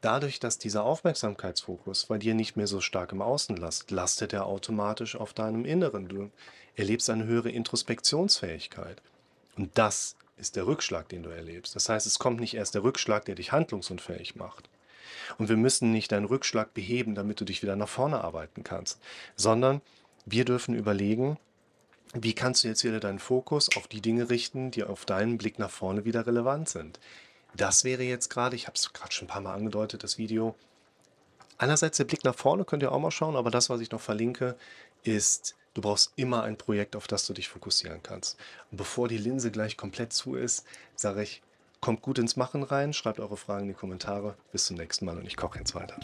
dadurch, 0.00 0.38
dass 0.38 0.58
dieser 0.58 0.84
Aufmerksamkeitsfokus 0.84 2.06
bei 2.06 2.18
dir 2.18 2.34
nicht 2.34 2.56
mehr 2.56 2.66
so 2.66 2.80
stark 2.80 3.12
im 3.12 3.22
Außen 3.22 3.56
lastet, 3.56 3.90
lastet 3.90 4.32
er 4.32 4.46
automatisch 4.46 5.16
auf 5.16 5.32
deinem 5.32 5.64
Inneren. 5.64 6.08
Du 6.08 6.30
erlebst 6.76 7.08
eine 7.10 7.24
höhere 7.24 7.50
Introspektionsfähigkeit. 7.50 9.00
Und 9.56 9.76
das 9.76 10.16
ist 10.38 10.56
der 10.56 10.66
Rückschlag, 10.66 11.08
den 11.08 11.22
du 11.22 11.30
erlebst. 11.30 11.76
Das 11.76 11.88
heißt, 11.88 12.06
es 12.06 12.18
kommt 12.18 12.40
nicht 12.40 12.54
erst 12.54 12.74
der 12.74 12.82
Rückschlag, 12.82 13.24
der 13.24 13.34
dich 13.34 13.52
handlungsunfähig 13.52 14.36
macht, 14.36 14.68
und 15.36 15.48
wir 15.48 15.56
müssen 15.56 15.92
nicht 15.92 16.12
deinen 16.12 16.24
Rückschlag 16.24 16.72
beheben, 16.74 17.14
damit 17.14 17.40
du 17.40 17.44
dich 17.44 17.62
wieder 17.62 17.76
nach 17.76 17.88
vorne 17.88 18.22
arbeiten 18.22 18.64
kannst, 18.64 19.00
sondern 19.36 19.82
wir 20.24 20.44
dürfen 20.44 20.74
überlegen, 20.74 21.38
wie 22.14 22.34
kannst 22.34 22.64
du 22.64 22.68
jetzt 22.68 22.84
wieder 22.84 23.00
deinen 23.00 23.18
Fokus 23.18 23.68
auf 23.76 23.86
die 23.86 24.00
Dinge 24.00 24.30
richten, 24.30 24.70
die 24.70 24.84
auf 24.84 25.04
deinen 25.04 25.36
Blick 25.36 25.58
nach 25.58 25.70
vorne 25.70 26.04
wieder 26.04 26.26
relevant 26.26 26.68
sind. 26.68 26.98
Das 27.54 27.84
wäre 27.84 28.02
jetzt 28.02 28.30
gerade, 28.30 28.56
ich 28.56 28.66
habe 28.66 28.76
es 28.76 28.92
gerade 28.92 29.12
schon 29.12 29.26
ein 29.26 29.30
paar 29.30 29.42
Mal 29.42 29.54
angedeutet, 29.54 30.02
das 30.02 30.18
Video. 30.18 30.54
Einerseits 31.58 31.98
der 31.98 32.04
Blick 32.04 32.24
nach 32.24 32.34
vorne 32.34 32.64
könnt 32.64 32.82
ihr 32.82 32.92
auch 32.92 33.00
mal 33.00 33.10
schauen, 33.10 33.36
aber 33.36 33.50
das, 33.50 33.68
was 33.68 33.80
ich 33.80 33.90
noch 33.90 34.00
verlinke, 34.00 34.56
ist, 35.02 35.56
du 35.78 35.82
brauchst 35.82 36.12
immer 36.16 36.42
ein 36.42 36.58
Projekt, 36.58 36.96
auf 36.96 37.06
das 37.06 37.24
du 37.24 37.32
dich 37.32 37.48
fokussieren 37.48 38.02
kannst. 38.02 38.36
Und 38.72 38.78
bevor 38.78 39.06
die 39.06 39.16
Linse 39.16 39.52
gleich 39.52 39.76
komplett 39.76 40.12
zu 40.12 40.34
ist, 40.34 40.66
sage 40.96 41.22
ich, 41.22 41.40
Kommt 41.80 42.02
gut 42.02 42.18
ins 42.18 42.36
Machen 42.36 42.64
rein, 42.64 42.92
schreibt 42.92 43.20
eure 43.20 43.36
Fragen 43.36 43.62
in 43.62 43.68
die 43.68 43.74
Kommentare. 43.74 44.34
Bis 44.50 44.66
zum 44.66 44.76
nächsten 44.76 45.04
Mal 45.04 45.16
und 45.16 45.26
ich 45.26 45.36
koche 45.36 45.60
jetzt 45.60 45.76
weiter. 45.76 45.94